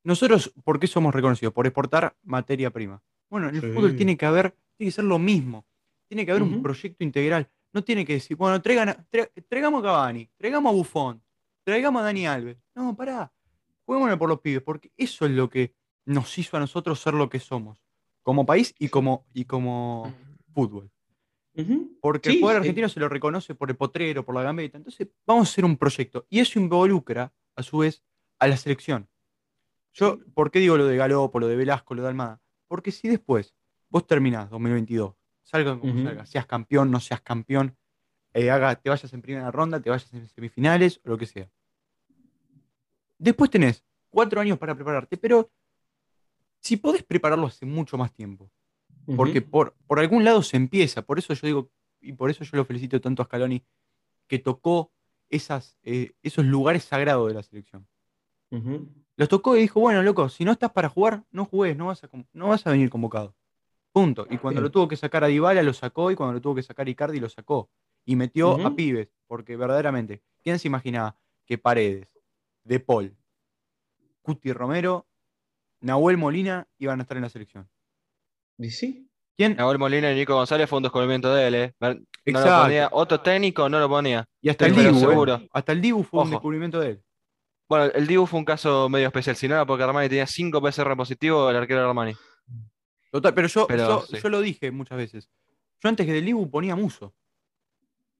[0.04, 1.52] Nosotros, ¿por qué somos reconocidos?
[1.52, 3.02] Por exportar materia prima.
[3.28, 5.66] Bueno, en el fútbol tiene que haber, tiene que ser lo mismo.
[6.08, 7.50] Tiene que haber un proyecto integral.
[7.74, 9.06] No tiene que decir, bueno, traigan,
[9.48, 11.20] traigamos a Cavani, traigamos a Buffon,
[11.64, 12.56] traigamos a Dani Alves.
[12.72, 13.32] No, pará,
[13.84, 17.28] juguémonos por los pibes, porque eso es lo que nos hizo a nosotros ser lo
[17.28, 17.82] que somos,
[18.22, 20.14] como país y como, y como
[20.54, 20.88] fútbol.
[22.00, 24.76] Porque el jugador argentino se lo reconoce por el potrero, por la gambeta.
[24.76, 26.26] Entonces, vamos a hacer un proyecto.
[26.28, 28.02] Y eso involucra, a su vez,
[28.38, 29.08] a la selección.
[29.92, 32.40] Yo, ¿por qué digo lo de Galopo, lo de Velasco, lo de Almada?
[32.66, 33.54] Porque si después
[33.88, 35.14] vos terminás 2022
[35.44, 37.76] salga como salga, seas campeón, no seas campeón,
[38.32, 41.48] eh, haga, te vayas en primera ronda, te vayas en semifinales o lo que sea.
[43.18, 45.50] Después tenés cuatro años para prepararte, pero
[46.60, 48.50] si podés prepararlo hace mucho más tiempo,
[49.16, 51.70] porque por, por algún lado se empieza, por eso yo digo,
[52.00, 53.62] y por eso yo lo felicito tanto a Scaloni,
[54.26, 54.92] que tocó
[55.28, 57.86] esas, eh, esos lugares sagrados de la selección.
[59.16, 62.02] Los tocó y dijo, bueno, loco, si no estás para jugar, no jugues, no vas
[62.02, 63.34] a, no vas a venir convocado.
[63.94, 64.26] Punto.
[64.28, 66.64] Y cuando lo tuvo que sacar a Dybala lo sacó y cuando lo tuvo que
[66.64, 67.70] sacar a Icardi lo sacó.
[68.04, 71.16] Y metió a pibes, porque verdaderamente, ¿quién se imaginaba
[71.46, 72.08] que Paredes,
[72.64, 73.16] De Paul,
[74.20, 75.06] Cuti Romero,
[75.80, 77.68] Nahuel Molina iban a estar en la selección.
[78.58, 79.08] ¿Y sí?
[79.36, 79.54] ¿Quién?
[79.54, 81.74] Nahuel Molina y Nico González fue un descubrimiento de él, ¿eh?
[81.78, 82.88] No lo ponía.
[82.90, 84.26] Otro técnico no lo ponía.
[84.40, 85.40] Y hasta el Dibu, seguro.
[85.52, 87.02] Hasta el Dibu fue un descubrimiento de él.
[87.68, 89.36] Bueno, el Dibu fue un caso medio especial.
[89.36, 92.14] Si no era porque Armani tenía 5 PCR positivos, el arquero de Armani.
[93.14, 95.30] Total, pero yo, yo, lo dije muchas veces.
[95.80, 97.14] Yo antes que del Dibu ponía Muso.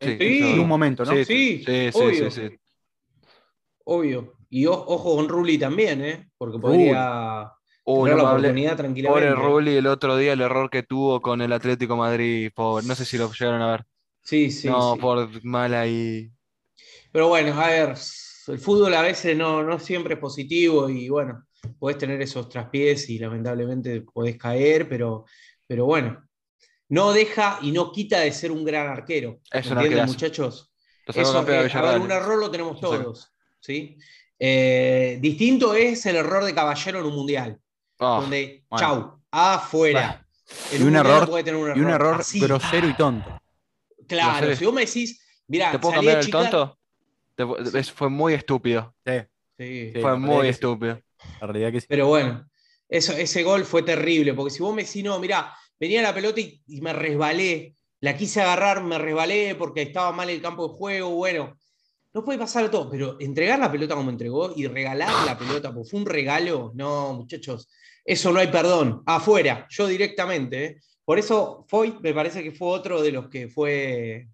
[0.01, 1.11] Sí, en un momento, ¿no?
[1.11, 2.31] Sí, sí, sí, obvio.
[2.31, 2.43] sí,
[3.83, 4.37] Obvio.
[4.51, 6.31] Y ojo con Rulli también, ¿eh?
[6.39, 7.51] Porque podría
[7.85, 9.31] tener la oportunidad tranquilamente.
[9.31, 12.87] Pobre Rulli el otro día, el error que tuvo con el Atlético Madrid, pobre.
[12.87, 13.85] No sé si lo llegaron a ver.
[14.23, 14.69] Sí, sí.
[14.69, 16.31] No, por mal ahí.
[17.11, 17.95] Pero bueno, a ver,
[18.47, 21.45] el fútbol a veces no, no siempre es positivo y bueno,
[21.79, 25.25] podés tener esos traspiés y lamentablemente podés caer, pero,
[25.67, 26.27] pero bueno,
[26.89, 29.41] no deja y no quita de ser un gran arquero.
[29.51, 30.73] ¿Entienden, muchachos?
[31.07, 33.33] Eso, eh, a ver, un error lo tenemos todos.
[33.61, 33.99] ¿sí?
[34.39, 37.59] Eh, distinto es el error de Caballero en un mundial.
[37.99, 40.27] Ah, donde, chau, afuera.
[40.73, 43.41] Y un, error, y un error grosero y tonto.
[44.07, 46.79] Claro, si vos me decís, mira, ¿te puedo cambiar el tonto?
[47.95, 48.95] fue muy estúpido.
[49.57, 49.93] Sí.
[50.01, 51.01] fue muy estúpido.
[51.41, 51.87] La realidad que sí.
[51.89, 52.49] Pero bueno,
[52.89, 56.41] eso, ese gol fue terrible, porque si vos me decís, no, mira, venía la pelota
[56.41, 61.11] y, me resbalé, la quise agarrar, me resbalé porque estaba mal el campo de juego,
[61.11, 61.57] bueno,
[62.13, 65.91] no puede pasar todo, pero entregar la pelota como entregó y regalar la pelota, porque
[65.91, 67.69] fue un regalo, no, muchachos,
[68.05, 70.65] eso no hay perdón, afuera, yo directamente.
[70.65, 70.81] ¿eh?
[71.05, 74.29] Por eso Foy me parece que fue otro de los que fue,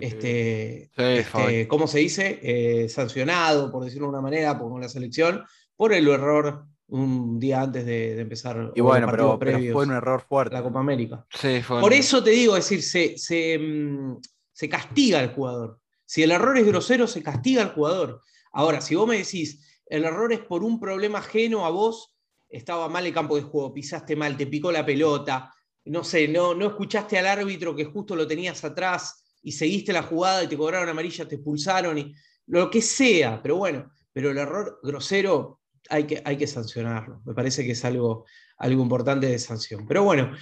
[0.00, 2.40] este, este ¿cómo se dice?
[2.42, 5.44] Eh, sancionado, por decirlo de una manera, por la selección,
[5.80, 8.70] por el error un día antes de, empezar.
[8.74, 9.38] Y bueno, pero,
[9.72, 10.54] fue un error fuerte.
[10.54, 11.24] La Copa América.
[11.30, 14.18] Sí, fue Por eso te digo, es decir, se, se, mm,
[14.52, 15.80] se, castiga al jugador.
[16.04, 18.20] Si el error es grosero, se castiga al jugador.
[18.52, 22.14] Ahora, si vos me decís, el error es por un problema ajeno a vos,
[22.46, 25.50] estaba mal el campo de juego, pisaste mal, te picó la pelota,
[25.86, 30.02] no sé, no, no escuchaste al árbitro que justo lo tenías atrás y seguiste la
[30.02, 32.14] jugada y te cobraron amarilla, te expulsaron y
[32.48, 35.59] lo que sea, pero bueno, pero el error grosero
[35.90, 37.20] hay que, hay que sancionarlo.
[37.24, 38.24] Me parece que es algo,
[38.56, 39.86] algo importante de sanción.
[39.86, 40.32] Pero bueno,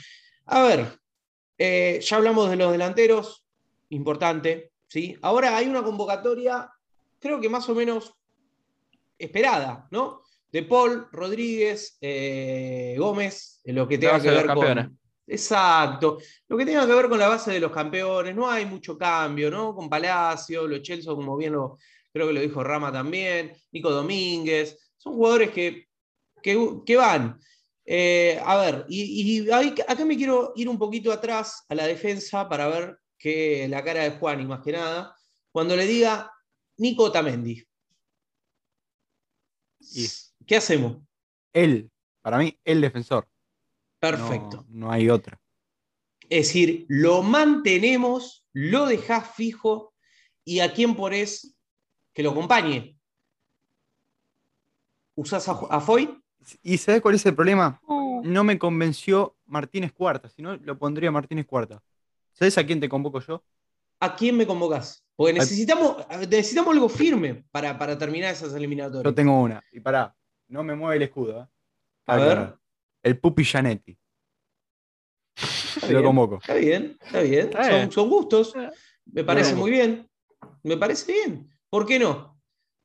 [0.47, 0.87] a ver,
[1.57, 3.45] eh, ya hablamos de los delanteros,
[3.89, 4.73] importante.
[4.87, 5.17] ¿sí?
[5.23, 6.71] Ahora hay una convocatoria,
[7.19, 8.15] creo que más o menos
[9.19, 10.23] esperada, ¿no?
[10.53, 14.99] De Paul, Rodríguez, eh, Gómez, en lo que tenga que ver con.
[15.27, 16.19] Exacto.
[16.47, 18.35] Lo que tenga que ver con la base de los campeones.
[18.35, 19.75] No hay mucho cambio, ¿no?
[19.75, 21.77] Con Palacio, Lo Chelsea, como bien lo,
[22.13, 25.89] creo que lo dijo Rama también, Nico Domínguez son jugadores que,
[26.43, 27.41] que, van.
[27.85, 32.69] Eh, a ver, y, acá me quiero ir un poquito atrás a la defensa para
[32.69, 35.17] ver que la cara de Juan y más que nada,
[35.51, 36.31] cuando le diga
[36.77, 37.67] Nico Tamendi.
[40.47, 40.99] ¿Qué hacemos?
[41.53, 41.91] Él,
[42.21, 43.27] para mí, el defensor.
[43.99, 44.65] Perfecto.
[44.69, 45.41] No, hay otra.
[46.29, 49.95] Es decir, lo mantenemos, lo dejás fijo
[50.45, 51.57] y a quién ponés
[52.13, 52.98] que lo acompañe.
[55.19, 56.17] ¿Usás a, Foy?
[56.63, 57.81] ¿Y sabes cuál es el problema?
[57.89, 58.23] Oh.
[58.25, 61.83] No me convenció Martínez Cuarta, si no lo pondría Martínez Cuarta.
[62.33, 63.43] ¿Sabes a quién te convoco yo?
[63.99, 65.05] ¿A quién me convocas?
[65.17, 65.97] Porque necesitamos,
[66.31, 69.03] necesitamos algo firme para, para terminar esas eliminatorias.
[69.03, 69.61] Yo tengo una.
[69.73, 70.15] Y pará,
[70.47, 71.43] no me mueve el escudo.
[71.43, 71.47] ¿eh?
[72.07, 72.55] A ver.
[73.03, 73.99] El Pupi Janetti.
[75.81, 76.37] Te lo convoco.
[76.37, 77.91] Está bien, está bien.
[77.91, 78.55] Son, gustos.
[79.05, 80.09] Me parece muy bien.
[80.63, 81.51] Me parece bien.
[81.69, 82.38] ¿Por qué no?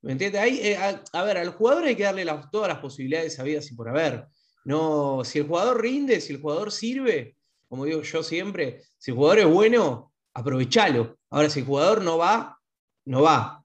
[0.04, 0.41] ¿Me entiendes?
[0.60, 4.28] Eh, a, ver, al jugador hay que darle todas las posibilidades habidas y por haber.
[4.66, 7.38] No, si el jugador rinde, si el jugador sirve,
[7.70, 11.18] como digo yo siempre, si el jugador es bueno, aprovechalo.
[11.30, 12.60] Ahora, si el jugador no va,
[13.06, 13.64] no va.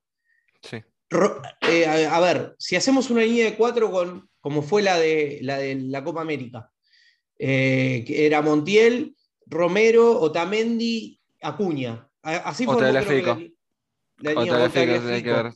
[0.62, 0.76] Sí.
[1.62, 5.58] Eh, a, ver, si hacemos una línea de cuatro con, como fue la de la,
[5.58, 6.70] de la Copa América,
[7.36, 12.08] eh, que era Montiel, Romero, Otamendi, Acuña.
[12.22, 13.00] Así fue la, la,
[14.20, 15.52] línea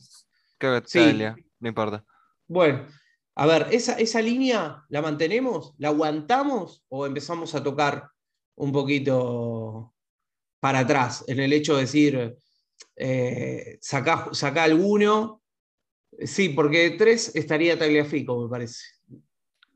[0.85, 1.19] sí.
[1.59, 2.05] no importa.
[2.47, 2.87] Bueno,
[3.35, 5.73] a ver, ¿esa, ¿esa línea la mantenemos?
[5.77, 8.09] ¿La aguantamos o empezamos a tocar
[8.55, 9.93] un poquito
[10.59, 12.37] para atrás en el hecho de decir,
[12.95, 15.41] eh, saca, alguno?
[16.19, 18.83] Sí, porque tres estaría Tagliafico, me parece.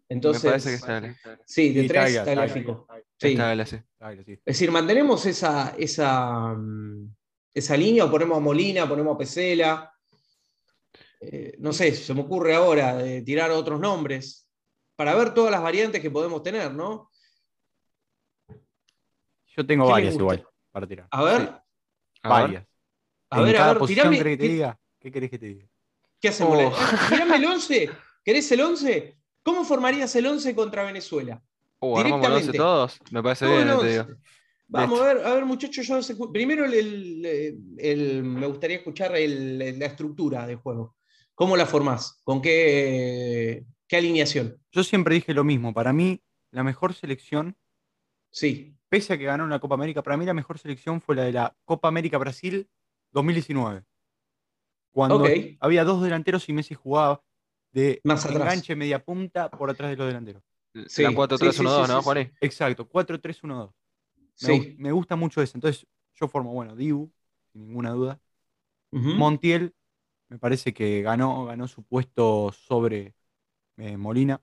[0.08, 2.88] Entonces, me parece que está Sí, de tres Tagliafico.
[3.20, 3.36] Sí.
[3.36, 7.16] Es decir, mantenemos esa, esa, mm,
[7.54, 9.97] esa línea o ponemos a Molina, ponemos a Pesela.
[11.20, 14.48] Eh, no sé, se me ocurre ahora de tirar otros nombres
[14.96, 17.10] para ver todas las variantes que podemos tener, ¿no?
[19.56, 21.08] Yo tengo varias igual para tirar.
[21.12, 21.62] A ver.
[22.24, 22.66] varias.
[23.30, 24.80] A ver, a ver, tirame, que te diga?
[25.00, 25.68] ¿Qué querés que te diga?
[26.20, 26.74] ¿Qué hacemos?
[26.74, 27.10] Oh.
[27.10, 27.90] Tirame el 11.
[28.24, 29.18] ¿Querés el 11?
[29.44, 31.42] ¿Cómo formarías el 11 contra Venezuela?
[31.80, 32.58] Uh, Directamente.
[32.58, 33.00] todos.
[33.12, 34.06] Me parece bien, te digo.
[34.70, 40.97] Vamos a ver, a ver, muchachos, yo primero me gustaría escuchar la estructura del juego.
[41.38, 42.20] ¿Cómo la formás?
[42.24, 44.60] ¿Con qué, qué alineación?
[44.72, 45.72] Yo siempre dije lo mismo.
[45.72, 46.20] Para mí,
[46.50, 47.56] la mejor selección.
[48.32, 48.76] Sí.
[48.90, 51.34] Pese a que ganó la Copa América, para mí la mejor selección fue la de
[51.34, 52.68] la Copa América Brasil
[53.12, 53.84] 2019.
[54.92, 55.24] Cuando
[55.60, 57.22] había dos delanteros y Messi jugaba
[57.72, 60.42] de Más enganche media punta por atrás de los delanteros.
[60.88, 62.32] Sí, la 4-3-1-2, ¿no?
[62.42, 63.72] Exacto, 4-3-1-2.
[64.42, 65.56] Me, me, gusta mucho eso.
[65.56, 65.86] Entonces,
[66.16, 67.12] yo formo, bueno, Dibu,
[67.52, 68.20] sin ninguna duda.
[68.90, 69.76] Montiel,
[70.30, 73.16] me parece que ganó, ganó su puesto sobre
[73.78, 74.42] eh, Molina.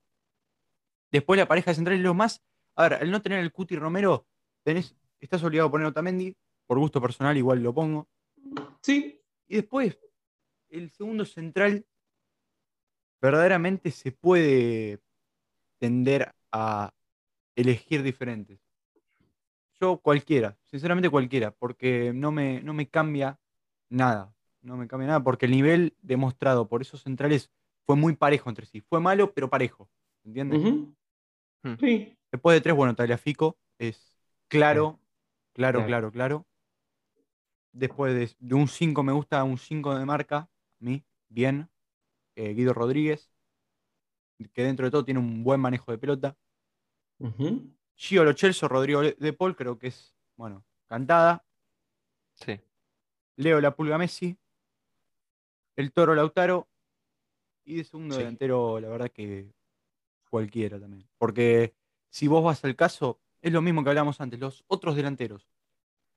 [1.11, 2.43] Después la pareja central y lo más.
[2.77, 4.27] A ver, al no tener el Cuti Romero,
[4.63, 6.37] tenés, estás obligado a poner Otamendi.
[6.67, 8.09] Por gusto personal, igual lo pongo.
[8.81, 9.21] Sí.
[9.47, 9.99] Y después,
[10.71, 11.87] el segundo central,
[13.21, 15.01] verdaderamente se puede
[15.79, 16.93] tender a
[17.55, 18.59] elegir diferentes.
[19.81, 23.39] Yo cualquiera, sinceramente cualquiera, porque no me, no me cambia
[23.89, 24.34] nada.
[24.65, 27.53] No me cambia nada, porque el nivel demostrado por esos centrales
[27.85, 28.81] fue muy parejo entre sí.
[28.81, 29.91] Fue malo, pero parejo.
[30.25, 30.63] ¿Entiendes?
[31.63, 31.77] Hmm.
[31.79, 32.17] Sí.
[32.33, 34.99] Después de tres, bueno, Tagliafico es claro,
[35.53, 36.47] claro, claro, claro.
[37.73, 40.49] Después de, un 5 me gusta un 5 de marca, a
[40.79, 41.69] mí, bien.
[42.37, 43.31] Eh, Guido Rodríguez,
[44.53, 46.37] que dentro de todo tiene un buen manejo de pelota.
[47.97, 51.45] Gio Lochelso, Rodrigo de Paul, creo que es, bueno, cantada.
[52.35, 52.61] Sí.
[53.37, 54.39] Leo La Pulga Messi.
[55.77, 56.69] El Toro Lautaro.
[57.65, 59.51] Y de segundo delantero, la verdad que
[60.29, 61.09] cualquiera también.
[61.17, 61.75] Porque
[62.11, 64.39] si vos vas al caso, es lo mismo que hablamos antes.
[64.39, 65.49] Los otros delanteros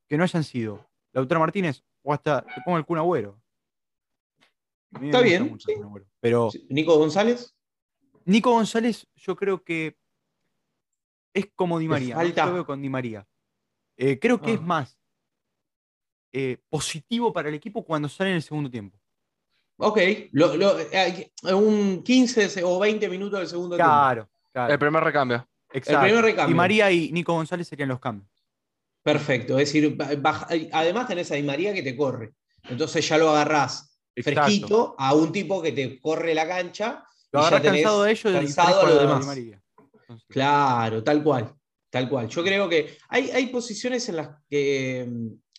[0.07, 3.41] que no hayan sido Lautaro Martínez o hasta te pongo el Kun Agüero.
[5.01, 5.57] Está bien.
[6.19, 7.53] Pero, ¿Nico González?
[8.25, 9.97] Nico González, yo creo que
[11.33, 12.23] es como Di María.
[12.23, 13.27] Yo veo con Di María.
[13.95, 14.63] Eh, creo que es ah.
[14.63, 14.99] más
[16.31, 18.99] eh, positivo para el equipo cuando sale en el segundo tiempo.
[19.79, 20.29] Ok, eh,
[21.53, 23.91] un 15 o 20 minutos del segundo tiempo.
[23.91, 24.27] Claro,
[24.73, 25.47] El primer recambio.
[25.71, 26.01] Exacto.
[26.01, 26.53] El primer recambio.
[26.53, 28.27] Di María y Nico González serían los cambios.
[29.03, 29.97] Perfecto, es decir,
[30.71, 32.33] además tenés a Di María que te corre.
[32.67, 37.03] Entonces ya lo agarrás fresquito a un tipo que te corre la cancha.
[37.31, 39.37] Lo agarrás cansado de ellos cansado a los demás.
[40.27, 41.53] Claro, tal cual,
[41.89, 42.27] tal cual.
[42.27, 45.07] Yo creo que hay, hay posiciones en las que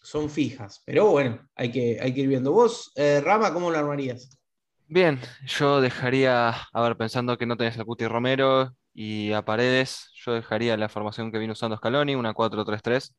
[0.08, 2.50] son fijas, pero bueno, hay que, hay que ir viendo.
[2.50, 4.38] Vos, eh, Rama, ¿cómo lo armarías?
[4.86, 10.10] Bien, yo dejaría, a ver, pensando que no tenés a Cuti Romero y a Paredes,
[10.14, 13.14] yo dejaría la formación que vino usando Scaloni, una 4-3-3.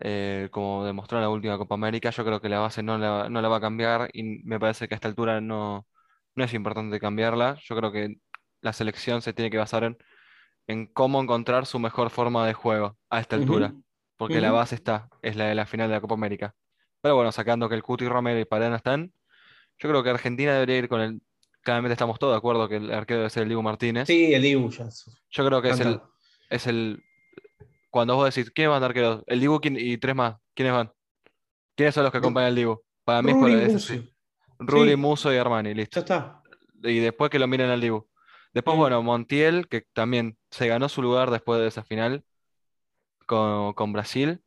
[0.00, 3.28] Eh, como demostró en la última Copa América, yo creo que la base no la,
[3.28, 5.86] no la va a cambiar y me parece que a esta altura no,
[6.34, 7.58] no es importante cambiarla.
[7.62, 8.16] Yo creo que
[8.62, 9.98] la selección se tiene que basar en,
[10.66, 13.74] en cómo encontrar su mejor forma de juego a esta altura,
[14.18, 16.54] porque la base está, es la de la final de la Copa América.
[17.00, 19.12] Pero bueno, sacando que el Cuti Romero y Parana están,
[19.78, 21.22] yo creo que Argentina debería ir con el.
[21.62, 24.06] Claramente estamos todos de acuerdo que el arquero debe ser el Dibu Martínez.
[24.08, 24.88] Sí, el Dibu ya.
[25.30, 26.00] Yo creo que es el,
[26.50, 27.02] es el.
[27.90, 29.22] Cuando vos decís, ¿quiénes van de arqueros?
[29.26, 30.36] El Dibu y tres más.
[30.54, 30.92] ¿Quiénes van?
[31.76, 32.82] ¿Quiénes son los que acompañan al Dibu?
[33.04, 34.02] Para mí es por eso.
[34.58, 36.00] Rulli, Muso y Armani, listo.
[36.00, 36.42] Ya está.
[36.82, 38.08] Y después que lo miren al Dibu.
[38.52, 42.24] Después, bueno, Montiel, que también se ganó su lugar después de esa final
[43.28, 44.40] con, Brasil.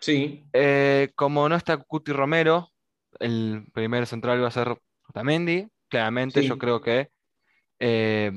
[0.00, 0.46] Sí.
[0.52, 2.72] Eh, como no está Cuti Romero,
[3.18, 5.68] el primer central va a ser Otamendi.
[5.88, 7.10] Claramente, yo creo que
[7.80, 8.32] eh,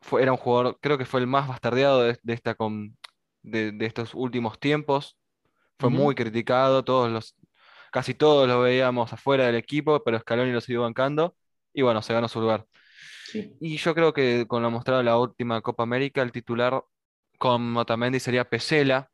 [0.00, 2.96] fue, era un jugador, creo que fue el más bastardeado de, esta con,
[3.42, 5.16] de, estos últimos tiempos.
[5.78, 7.34] Fue muy criticado, todos los,
[7.90, 11.34] casi todos lo veíamos afuera del equipo, pero Scaloni lo siguió bancando
[11.72, 12.66] y bueno, se ganó su lugar.
[13.60, 16.82] Y yo creo que con lo mostrado en la última Copa América, el titular
[17.40, 19.10] con Otamendi sería Pesela,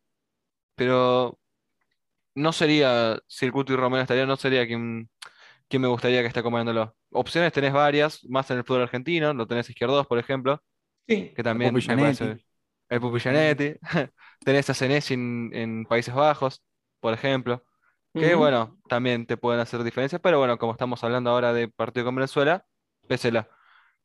[0.75, 1.39] pero
[2.35, 5.09] no sería, el y Romero estaría, no sería quien,
[5.69, 6.97] quien me gustaría que esté comandándolo.
[7.13, 10.61] Opciones tenés varias, más en el fútbol argentino, lo tenés izquierdos, por ejemplo,
[11.07, 12.45] que también me parece,
[12.89, 13.77] el Pupillanetti,
[14.45, 16.65] tenés a Senesi en, Países Bajos,
[16.99, 17.65] por ejemplo,
[18.13, 22.07] que bueno, también te pueden hacer diferencias, pero bueno, como estamos hablando ahora de partido
[22.07, 22.67] con Venezuela,
[23.07, 23.49] Pesela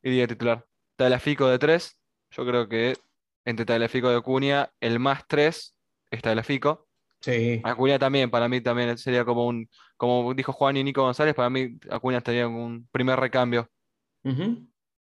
[0.03, 0.67] y día titular.
[0.95, 1.99] Talafico de 3,
[2.29, 2.97] yo creo que
[3.45, 5.75] entre Talafico de Acuña, el más 3
[6.11, 6.87] es Talafico.
[7.21, 7.61] Sí.
[7.63, 11.49] Acuña también, para mí también sería como un, como dijo Juan y Nico González, para
[11.49, 13.69] mí Acuña estaría un primer recambio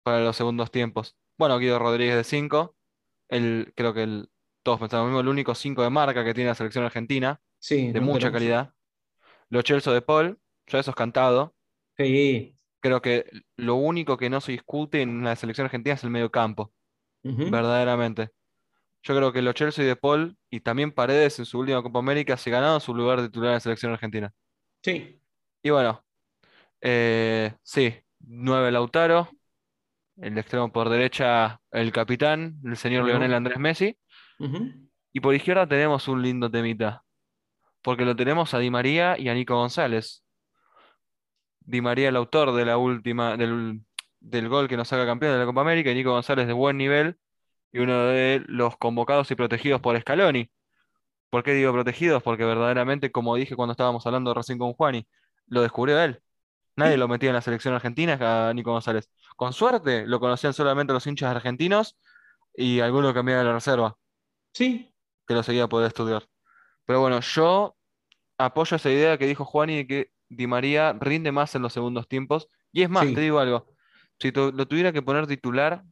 [0.03, 1.15] para los segundos tiempos.
[1.37, 2.75] Bueno, Guido Rodríguez de 5,
[3.29, 4.29] el, creo que el,
[4.63, 7.91] todos pensamos lo mismo, el único 5 de marca que tiene la selección argentina, sí,
[7.91, 8.73] de mucha calidad.
[9.49, 11.55] Lo Chelso de Paul, ya eso es cantado.
[11.95, 12.55] Sí.
[12.79, 16.31] Creo que lo único que no se discute en la selección argentina es el medio
[16.31, 16.73] campo,
[17.51, 18.29] verdaderamente.
[19.03, 22.35] Yo creo que los Chelsea de Paul y también Paredes en su última Copa América
[22.37, 24.33] se ganaron su lugar de titular en la selección argentina.
[24.83, 25.21] Sí.
[25.63, 26.03] Y bueno,
[26.81, 29.29] eh, sí, 9 Lautaro,
[30.17, 33.97] el extremo por derecha el capitán, el señor Leonel Andrés Messi.
[35.13, 37.03] Y por izquierda tenemos un lindo temita,
[37.81, 40.23] porque lo tenemos a Di María y a Nico González.
[41.61, 43.81] Di María, el autor de la última, del,
[44.19, 46.77] del gol que nos saca campeón de la Copa América, y Nico González de buen
[46.77, 47.17] nivel,
[47.71, 50.49] y uno de los convocados y protegidos por Scaloni.
[51.29, 52.23] ¿Por qué digo protegidos?
[52.23, 55.05] Porque verdaderamente, como dije cuando estábamos hablando recién con Juani,
[55.47, 56.21] lo descubrió él.
[56.75, 59.09] Nadie lo metía en la selección argentina a Nico González.
[59.35, 61.97] Con suerte lo conocían solamente los hinchas argentinos
[62.53, 63.97] y algunos que de la reserva.
[64.53, 64.93] Sí.
[65.27, 66.27] Que lo seguía poder estudiar.
[66.85, 67.75] Pero bueno, yo
[68.37, 72.07] apoyo esa idea que dijo Juani de que Di María rinde más en los segundos
[72.07, 72.47] tiempos.
[72.71, 73.67] Y es más, te digo algo.
[74.19, 75.83] Si lo tuviera que poner titular,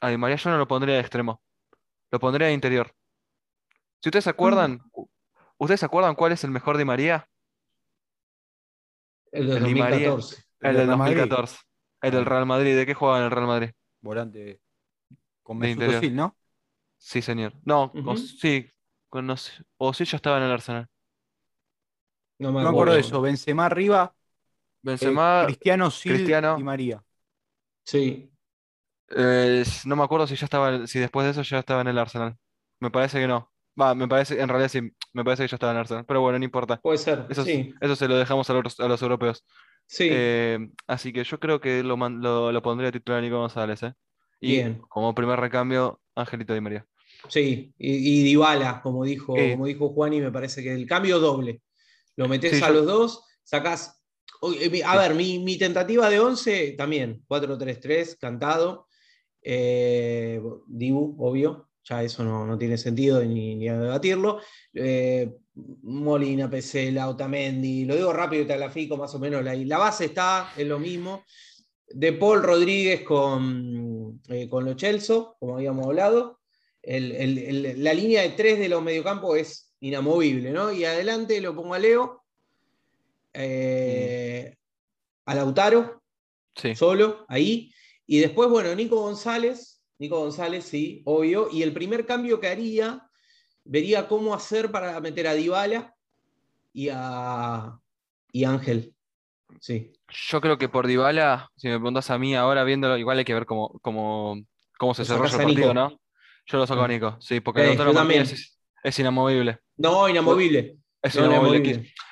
[0.00, 1.42] a Di María yo no lo pondría de extremo.
[2.10, 2.92] Lo pondría de interior.
[4.02, 5.02] Si ustedes se acuerdan, mm.
[5.58, 7.28] ¿ustedes se acuerdan cuál es el mejor Di María?
[9.32, 10.44] El del 2014.
[10.60, 11.58] El, del 2014.
[12.02, 12.76] El del Real Madrid.
[12.76, 13.70] ¿De qué jugaba en el Real Madrid?
[14.00, 14.60] Volante
[15.42, 16.36] con Mesut ¿no?
[16.96, 17.54] Sí, señor.
[17.64, 18.70] No, sí.
[19.78, 20.86] o sí, ya estaba en el Arsenal.
[22.38, 23.20] No me acuerdo, de eso.
[23.20, 24.14] Benzema arriba.
[24.82, 25.42] Benzema.
[25.42, 27.02] Eh, Cristiano, Cristiano y María.
[27.84, 28.30] Sí.
[29.16, 31.98] Eh, no me acuerdo si ya estaba, si después de eso ya estaba en el
[31.98, 32.36] Arsenal.
[32.78, 33.50] Me parece que no.
[33.80, 34.80] Va, me parece, en realidad sí,
[35.12, 36.04] me parece que ya estaba en Arsenal.
[36.06, 36.80] Pero bueno, no importa.
[36.80, 37.26] Puede ser.
[37.28, 37.74] Eso, sí.
[37.80, 39.44] eso se lo dejamos a los, a los europeos.
[39.86, 40.08] Sí.
[40.10, 43.94] Eh, así que yo creo que lo, lo, lo pondría titular Nico González, ¿eh?
[44.40, 44.82] Y Bien.
[44.88, 46.86] como primer recambio, Angelito Di María.
[47.28, 51.18] Sí, y, y Dybala, como dijo, como dijo Juan, y me parece que el cambio
[51.18, 51.60] doble.
[52.16, 53.99] Lo metes a los dos, sacás.
[54.42, 58.86] Eh, a ver, mi, mi, tentativa de 11 también, 4-3-3, cantado.
[59.42, 64.40] Eh, Dibu, obvio, ya eso no, tiene sentido ni, ni a debatirlo.
[64.72, 65.30] Eh,
[65.82, 69.44] Molina, Pesela, Otamendi, lo digo rápido y te fico más o menos.
[69.44, 71.24] La, la base está, es lo mismo.
[71.88, 76.40] De Paul Rodríguez con, eh, con los Chelsea, como habíamos hablado.
[76.82, 80.72] la línea de tres de los mediocampos es inamovible, ¿no?
[80.72, 82.19] Y adelante lo pongo a Leo,
[83.32, 84.54] eh,
[85.24, 86.02] a Lautaro,
[86.74, 87.72] solo, ahí.
[88.06, 91.48] Y después, bueno, Nico González, Nico González, sí, obvio.
[91.50, 93.06] Y el primer cambio que haría,
[93.64, 95.94] vería cómo hacer para meter a Dybala
[96.72, 97.78] y a
[98.32, 98.94] y Ángel.
[99.60, 99.92] Sí.
[100.08, 103.34] Yo creo que por Dybala, si me preguntas a mí ahora viéndolo, igual hay que
[103.34, 104.40] ver cómo, cómo,
[104.78, 106.00] cómo se cerró el partido, ¿no?
[106.46, 108.22] Yo lo saco a Nico, sí, porque el otro también.
[108.22, 109.60] Es, es, inamovible.
[109.76, 110.79] No, inamovible.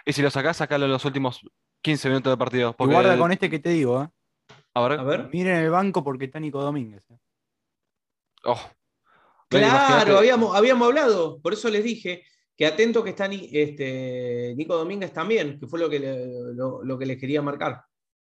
[0.04, 1.40] Y si lo sacás, sacalo en los últimos
[1.82, 2.74] 15 minutos de partido.
[2.76, 2.94] Porque...
[2.94, 4.08] guarda con este que te digo, ¿eh?
[4.74, 5.28] A ver.
[5.32, 7.02] Miren el banco porque está Nico Domínguez.
[7.10, 7.18] ¿eh?
[8.44, 8.60] Oh.
[9.48, 12.22] Claro, habíamos, habíamos hablado, por eso les dije
[12.54, 17.18] que atento que está este, Nico Domínguez también, que fue lo que, lo, que les
[17.18, 17.82] quería marcar.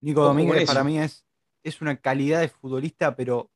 [0.02, 1.26] Nico Domínguez para mí es,
[1.64, 3.50] es una calidad de futbolista, pero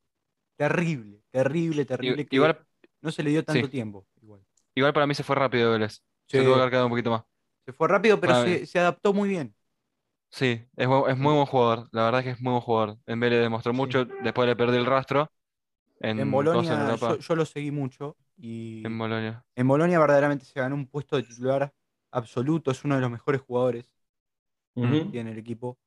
[0.56, 2.26] terrible, terrible, terrible.
[2.30, 2.66] igual,
[3.02, 4.06] no se le dio tanto tiempo.
[4.74, 4.92] Igual.
[4.92, 6.02] para mí se fue rápido Vélez.
[6.38, 7.22] Se tuvo que haber quedado un poquito más.
[7.64, 9.54] Se fue rápido, pero se, se, adaptó muy bien.
[10.30, 11.88] Sí, es, es, muy buen jugador.
[11.92, 12.98] La verdad es que es muy buen jugador.
[13.06, 15.30] En Vélez demostró mucho, después le perdí el rastro.
[16.00, 18.16] En, en Bolonia yo, lo seguí mucho.
[18.36, 19.44] Y en Bolonia.
[19.54, 21.72] En Bolonia verdaderamente se ganó un puesto de titular
[22.10, 22.70] absoluto.
[22.70, 23.90] Es uno de los mejores jugadores
[24.74, 25.78] que tiene el equipo.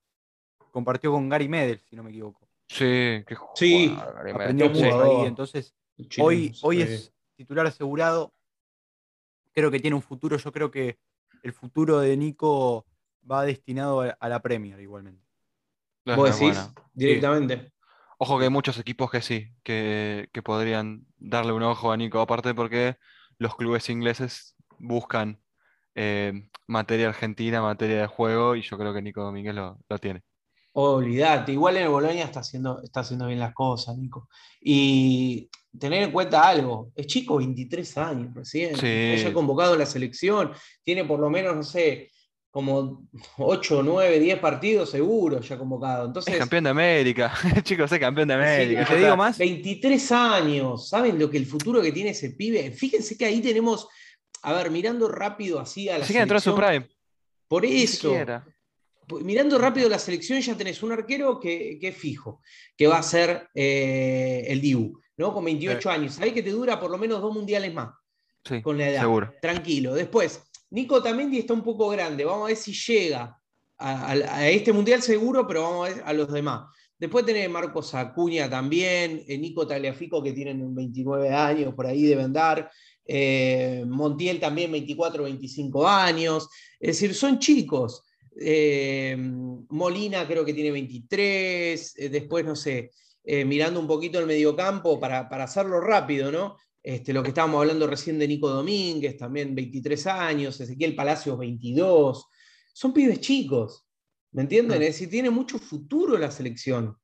[0.72, 2.48] Compartió con Gary Medel, si no me equivoco.
[2.70, 3.98] Sí, qué jugador, sí.
[4.34, 5.28] Aprendió mucho ahí.
[5.28, 5.76] Entonces,
[6.20, 8.34] hoy, hoy es titular asegurado.
[9.58, 10.38] Creo que tiene un futuro.
[10.38, 10.99] Yo creo que
[11.41, 12.86] el futuro de Nico
[13.30, 15.26] va destinado a, la Premier igualmente.
[16.05, 16.70] ¿Vos decís?
[16.93, 17.74] Directamente.
[18.20, 22.53] Ojo que hay muchos equipos que sí, que, podrían darle un ojo a Nico, aparte
[22.53, 22.97] porque
[23.39, 25.41] los clubes ingleses buscan
[25.95, 26.34] eh,
[26.68, 30.22] materia argentina, materia de juego, y yo creo que Nico Domínguez lo, tiene.
[30.74, 34.30] Olvídate, igual en el Bolonia está haciendo, está haciendo bien las cosas, Nico.
[34.62, 39.15] Y tener en cuenta algo, es chico, 23 años recién, sí.
[39.18, 40.51] ya convocado a la selección,
[40.84, 42.09] tiene por lo menos, no sé,
[42.57, 43.07] como
[43.38, 46.07] 8, 9, 10 partidos seguro ya convocado.
[46.07, 48.86] Entonces, es campeón de América, chicos, es campeón de América.
[48.86, 49.38] te digo más.
[49.38, 52.72] 23 años, ¿saben lo que el futuro que tiene ese pibe?
[52.72, 53.88] Fíjense que ahí tenemos,
[54.41, 56.24] a ver, mirando rápido así a la selección.
[56.24, 56.88] entró su prime.
[57.47, 58.13] Por eso.
[59.22, 62.41] Mirando rápido la selección ya tenés un arquero que, es fijo,
[62.76, 65.34] que va a ser eh, el Dibu, ¿no?
[65.34, 66.13] Con 28 años.
[66.13, 67.93] Sabés que te dura por lo menos dos mundiales más.
[68.63, 69.01] con la edad.
[69.01, 69.34] Seguro.
[69.41, 69.93] Tranquilo.
[69.93, 73.39] Después, Nico Tamendi está un poco grande, vamos a ver si llega
[73.78, 76.70] a, este mundial seguro, pero vamos a ver a los demás.
[76.97, 82.34] Después tenés Marcos Acuña también, eh, Nico Tagliafico que tienen 29 años, por ahí deben
[82.34, 82.72] dar.
[83.05, 86.49] Eh, Montiel también 24, 25 años.
[86.80, 88.03] Es decir, son chicos.
[88.39, 89.15] Eh,
[89.70, 91.93] Molina creo que tiene 23.
[92.11, 92.91] después, no sé,
[93.46, 96.56] mirando un poquito el mediocampo para, para hacerlo rápido, ¿no?
[96.88, 102.28] Este, lo que estábamos hablando recién de Nico Domínguez, también 23 años, Ezequiel Palacios 22.
[102.72, 103.86] Son pibes chicos.
[104.32, 104.82] ¿Me entienden?
[104.82, 106.96] Es decir, tiene mucho futuro la selección.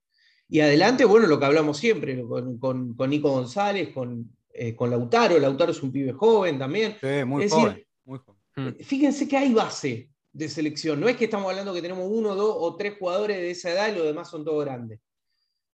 [0.47, 2.23] Y adelante, bueno, lo que hablamos siempre,
[2.59, 3.89] con, Nico González,
[4.53, 5.37] eh, con, Lautaro.
[5.37, 6.95] Lautaro es un pibe joven también.
[7.01, 7.85] Sí, muy joven.
[8.55, 10.97] Eh, fíjense que hay base de selección.
[11.01, 13.91] No es que estamos hablando que tenemos uno, dos o tres jugadores de esa edad
[13.91, 15.01] y los demás son todos grandes.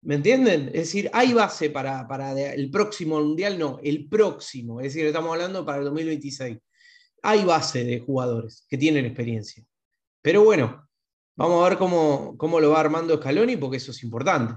[0.07, 0.67] ¿Me entienden?
[0.69, 4.79] Es decir, hay base para, para el próximo mundial, no, el próximo.
[4.79, 6.57] Es decir, estamos hablando para el 2026.
[7.23, 9.63] Hay base de jugadores que tienen experiencia.
[10.21, 10.87] Pero bueno,
[11.37, 14.55] Vamos a ver cómo, cómo lo va armando Scaloni, porque eso es importante.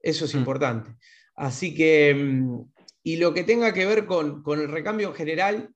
[0.00, 0.38] Eso es mm.
[0.38, 0.96] importante.
[1.36, 2.62] Así que, mm,
[3.02, 5.68] y lo que tenga que ver con, el recambio general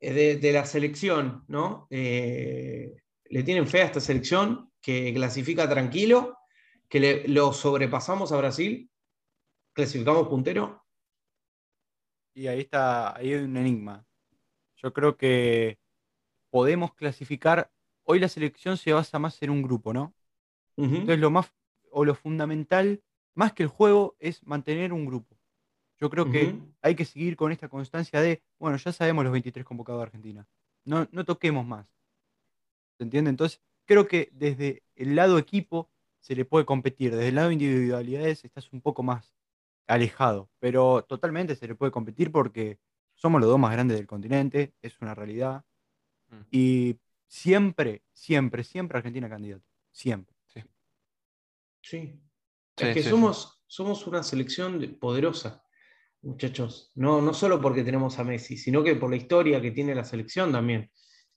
[0.00, 1.86] eh, de, la selección, ¿no?
[1.88, 2.96] Eh,
[3.26, 6.36] le tienen fe a esta selección que clasifica tranquilo,
[6.92, 8.90] que lo sobrepasamos a Brasil,
[9.72, 10.84] clasificamos puntero.
[12.34, 14.04] Y ahí está, ahí hay un enigma.
[14.76, 15.78] Yo creo que
[16.50, 17.72] podemos clasificar
[18.02, 20.14] hoy la selección se basa más en un grupo, ¿no?
[20.76, 21.50] Entonces lo más,
[21.90, 23.02] o lo fundamental,
[23.34, 25.38] más que el juego, es mantener un grupo.
[25.98, 29.64] Yo creo que hay que seguir con esta constancia de, bueno, ya sabemos los 23
[29.64, 30.46] convocados de Argentina.
[30.84, 31.86] No, no toquemos más.
[32.98, 33.30] ¿Se entiende?
[33.30, 35.88] Entonces, creo que desde el lado equipo
[36.22, 37.14] se le puede competir.
[37.14, 39.34] Desde el lado individualidades estás un poco más
[39.88, 40.48] alejado.
[40.60, 42.78] Pero totalmente se le puede competir porque
[43.14, 45.64] somos los dos más grandes del continente, es una realidad.
[46.30, 46.40] Mm.
[46.50, 46.96] Y
[47.26, 49.64] siempre, siempre, siempre Argentina candidato.
[49.90, 50.34] Siempre.
[50.46, 50.62] Sí.
[51.82, 52.22] sí.
[52.76, 55.64] Es que somos, somos una selección poderosa,
[56.22, 56.92] muchachos.
[56.94, 60.04] No, no solo porque tenemos a Messi, sino que por la historia que tiene la
[60.04, 60.90] selección también.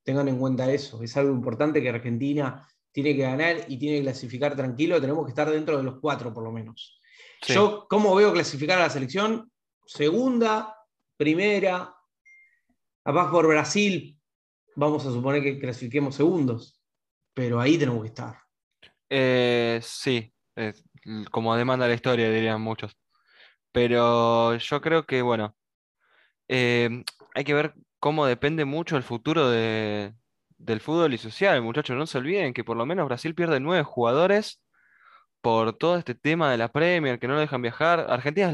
[0.03, 1.01] Tengan en cuenta eso.
[1.01, 5.01] Es algo importante que Argentina tiene que ganar y tiene que clasificar tranquilo.
[5.01, 6.97] Tenemos que estar dentro de los cuatro, por lo menos.
[7.45, 9.51] Yo, ¿cómo veo clasificar a la selección?
[9.85, 10.77] Segunda,
[11.17, 11.93] primera,
[13.03, 14.17] capaz por Brasil
[14.77, 16.81] vamos a suponer que clasifiquemos segundos,
[17.33, 18.37] pero ahí tenemos que estar.
[19.09, 20.33] Eh, sí,
[21.31, 22.97] como demanda la historia, dirían muchos.
[23.73, 25.53] Pero yo creo que, bueno,
[26.47, 29.49] eh, hay que ver cómo depende mucho el futuro
[30.57, 31.95] del fútbol y social, muchachos.
[31.95, 34.61] No se olviden que por lo menos Brasil pierde nueve jugadores
[35.41, 38.05] por todo este tema de la Premier, que no lo dejan viajar.
[38.09, 38.51] Argentina,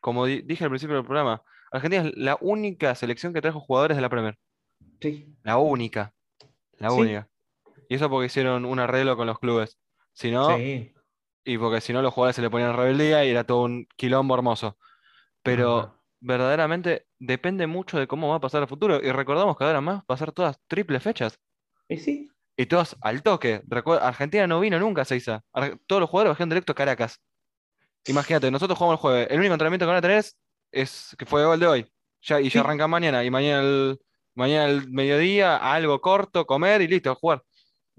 [0.00, 4.00] como dije al principio del programa, Argentina es la única selección que trajo jugadores de
[4.02, 4.38] la Premier.
[5.42, 6.14] La única.
[6.78, 7.28] La única.
[7.88, 9.78] Y eso porque hicieron un arreglo con los clubes.
[10.12, 13.62] Si no, y porque si no los jugadores se le ponían rebeldía y era todo
[13.62, 14.78] un quilombo hermoso.
[15.42, 19.00] Pero verdaderamente depende mucho de cómo va a pasar el futuro.
[19.00, 21.38] Y recordamos que ahora más va a ser todas triple fechas.
[21.88, 22.28] ¿Y sí?
[22.56, 23.62] Y todas al toque.
[24.00, 25.44] Argentina no vino nunca a Seiza.
[25.86, 27.20] Todos los jugadores bajaron directo a Caracas.
[28.06, 29.28] Imagínate, nosotros jugamos el jueves.
[29.30, 30.24] El único entrenamiento que van a tener
[30.72, 31.86] es, que fue el de hoy.
[32.22, 33.24] Ya, y ya arranca mañana.
[33.24, 34.00] Y mañana el,
[34.34, 37.42] mañana al mediodía, algo corto, comer y listo, jugar.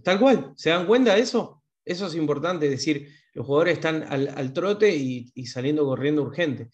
[0.03, 1.63] Tal cual, ¿se dan cuenta de eso?
[1.85, 6.69] Eso es importante, es decir, los jugadores están al, trote y, saliendo corriendo urgente.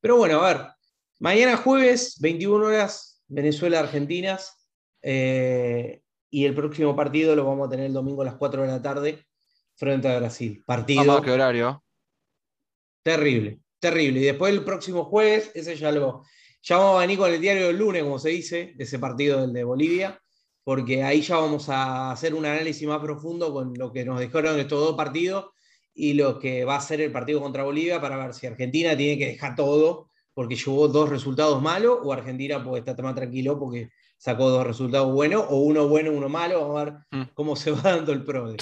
[0.00, 0.66] Pero bueno, a ver,
[1.22, 4.38] mañana jueves, 21 horas, Venezuela-Argentina,
[5.02, 8.68] eh, y el próximo partido lo vamos a tener el domingo a las 4 de
[8.68, 9.24] la tarde
[9.76, 10.64] frente a Brasil.
[10.66, 11.22] Partido.
[11.22, 11.84] ¿qué horario?
[13.04, 14.20] Terrible, terrible.
[14.20, 16.24] Y después el próximo jueves, ese ya lo,
[16.60, 19.40] ya vamos a venir con el diario del lunes, como se dice, de ese partido
[19.42, 20.20] del de Bolivia,
[20.64, 24.58] porque ahí ya vamos a hacer un análisis más profundo con lo que nos dejaron
[24.58, 25.50] estos dos partidos
[25.94, 29.18] y lo que va a ser el partido contra Bolivia para ver si Argentina tiene
[29.18, 33.90] que dejar todo porque llevó dos resultados malos o Argentina puede estar más tranquilo porque
[34.16, 36.60] sacó dos resultados buenos o uno bueno, uno malo.
[36.60, 37.30] Vamos a ver mm.
[37.34, 38.54] cómo se va dando el pro.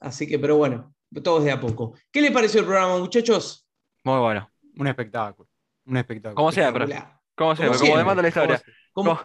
[0.00, 1.94] Así que, pero bueno, todos de a poco.
[2.10, 3.66] ¿Qué les pareció el programa, muchachos?
[4.04, 4.48] Muy bueno.
[4.76, 5.48] Un espectáculo.
[5.86, 6.36] Un espectáculo.
[6.36, 6.86] Como siempre.
[7.34, 8.62] Como siempre, como, demanda la historia.
[8.92, 9.18] Como,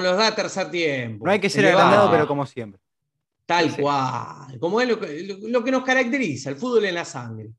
[0.00, 1.24] nos da tercer tiempo.
[1.24, 2.80] No hay que ser agrandado, pero como siempre.
[3.46, 4.58] Tal cual.
[4.60, 7.50] Como es lo que, nos caracteriza, el fútbol en la sangre.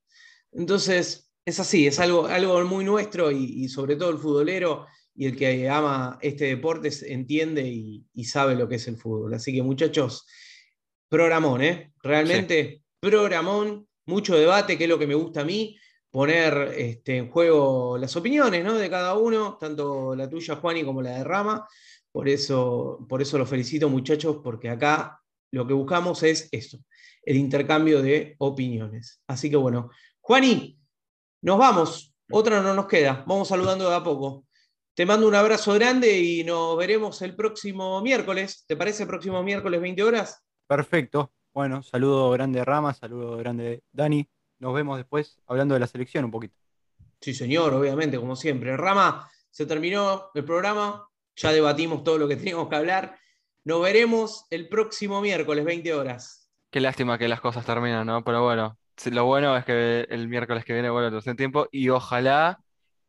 [0.51, 4.85] Entonces, es así, es algo, algo muy nuestro y, sobre todo el futbolero
[5.15, 9.33] y el que ama este deporte entiende y, sabe lo que es el fútbol.
[9.33, 10.25] Así que muchachos,
[11.09, 11.93] programón, ¿eh?
[12.01, 15.77] Realmente programón, mucho debate, que es lo que me gusta a mí
[16.11, 18.75] poner este, en juego las opiniones ¿no?
[18.75, 21.67] de cada uno, tanto la tuya, Juani, como la de Rama.
[22.11, 25.21] Por eso, por eso los felicito, muchachos, porque acá
[25.51, 26.79] lo que buscamos es eso,
[27.23, 29.21] el intercambio de opiniones.
[29.27, 30.78] Así que bueno, Juani,
[31.41, 34.45] nos vamos, otra no nos queda, vamos saludando de a poco.
[34.93, 38.65] Te mando un abrazo grande y nos veremos el próximo miércoles.
[38.67, 40.43] ¿Te parece el próximo miércoles 20 horas?
[40.67, 41.31] Perfecto.
[41.53, 44.27] Bueno, saludo grande Rama, saludo grande Dani.
[44.59, 46.55] Nos vemos después hablando de la selección un poquito.
[47.21, 48.75] Sí, señor, obviamente, como siempre.
[48.75, 53.17] Rama, se terminó el programa, ya debatimos todo lo que teníamos que hablar.
[53.63, 56.51] Nos veremos el próximo miércoles, 20 horas.
[56.69, 58.23] Qué lástima que las cosas terminan, ¿no?
[58.23, 61.89] Pero bueno, lo bueno es que el miércoles que viene vuelve a tercer tiempo y
[61.89, 62.59] ojalá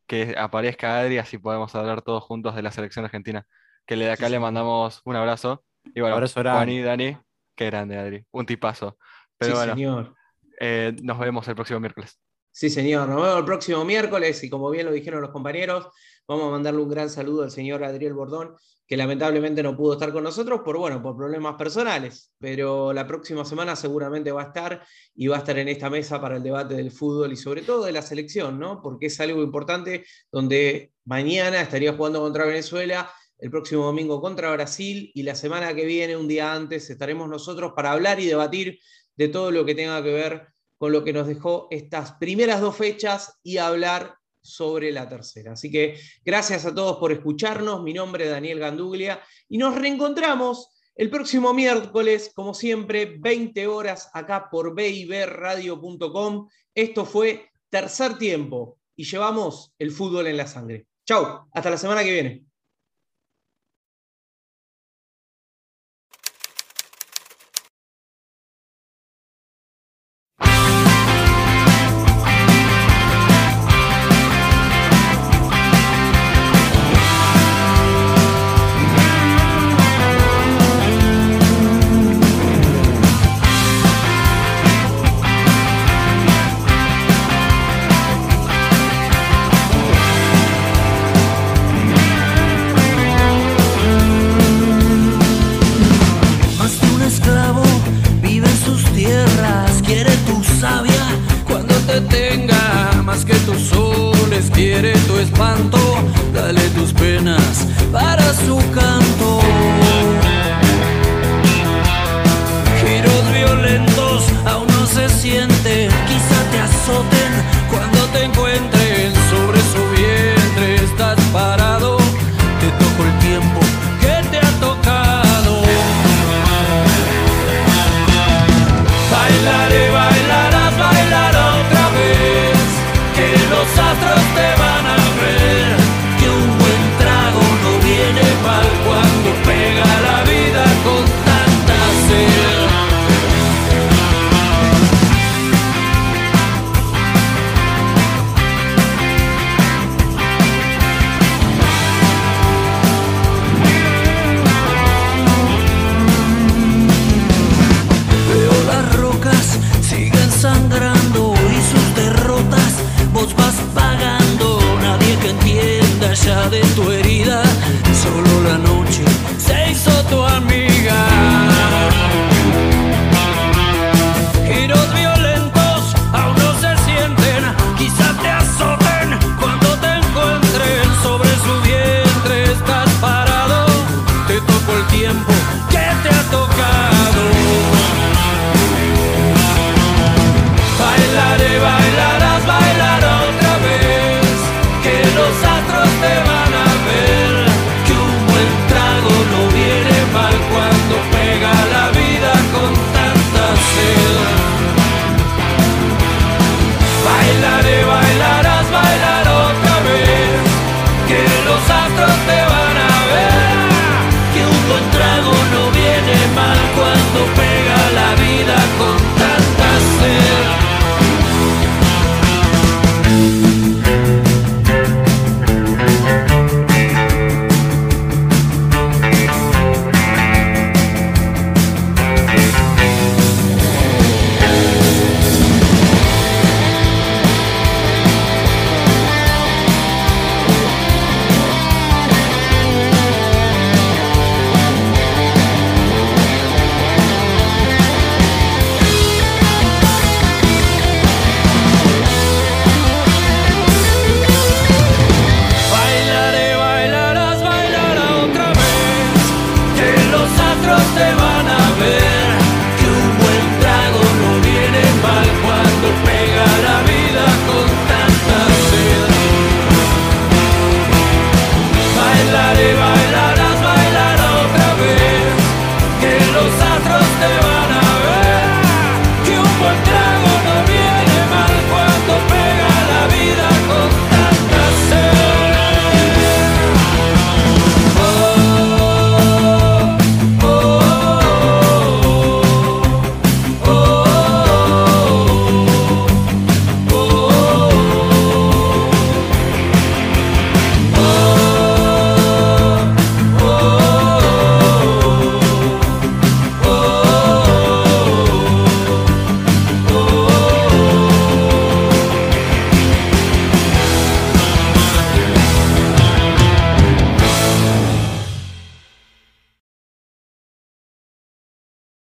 [0.07, 3.47] que aparezca Adri, así podemos hablar todos juntos de la selección argentina.
[3.86, 5.64] Que le de acá le mandamos un abrazo.
[5.95, 7.16] Y bueno, abrazo Dani, Dani,
[7.55, 8.99] qué grande Adri, un tipazo.
[9.38, 10.14] Pero sí, señor.
[10.61, 12.20] Eh, nos vemos el próximo miércoles.
[12.53, 15.86] Sí, señor, nos vemos el próximo miércoles y como bien lo dijeron los compañeros,
[16.31, 18.55] vamos a mandarle un gran saludo al señor Adriel Bordón,
[18.87, 23.45] que lamentablemente no pudo estar con nosotros por, bueno, por problemas personales, pero la próxima
[23.45, 26.74] semana seguramente va a estar y va a estar en esta mesa para el debate
[26.74, 28.81] del fútbol y sobre todo de la selección, ¿no?
[28.81, 35.11] Porque es algo importante donde mañana estaría jugando contra Venezuela, el próximo domingo contra Brasil
[35.12, 38.78] y la semana que viene, un día antes, estaremos nosotros para hablar y debatir
[39.16, 40.47] de todo lo que tenga que ver
[40.78, 45.53] con lo que nos dejó estas primeras dos fechas y hablar sobre la tercera.
[45.53, 47.82] Así que gracias a todos por escucharnos.
[47.82, 54.11] Mi nombre es Daniel Ganduglia y nos reencontramos el próximo miércoles, como siempre, 20 horas
[54.12, 56.49] acá por bibradio.com.
[56.74, 60.86] Esto fue Tercer Tiempo y llevamos el fútbol en la sangre.
[61.07, 62.49] Chau, hasta la semana que viene.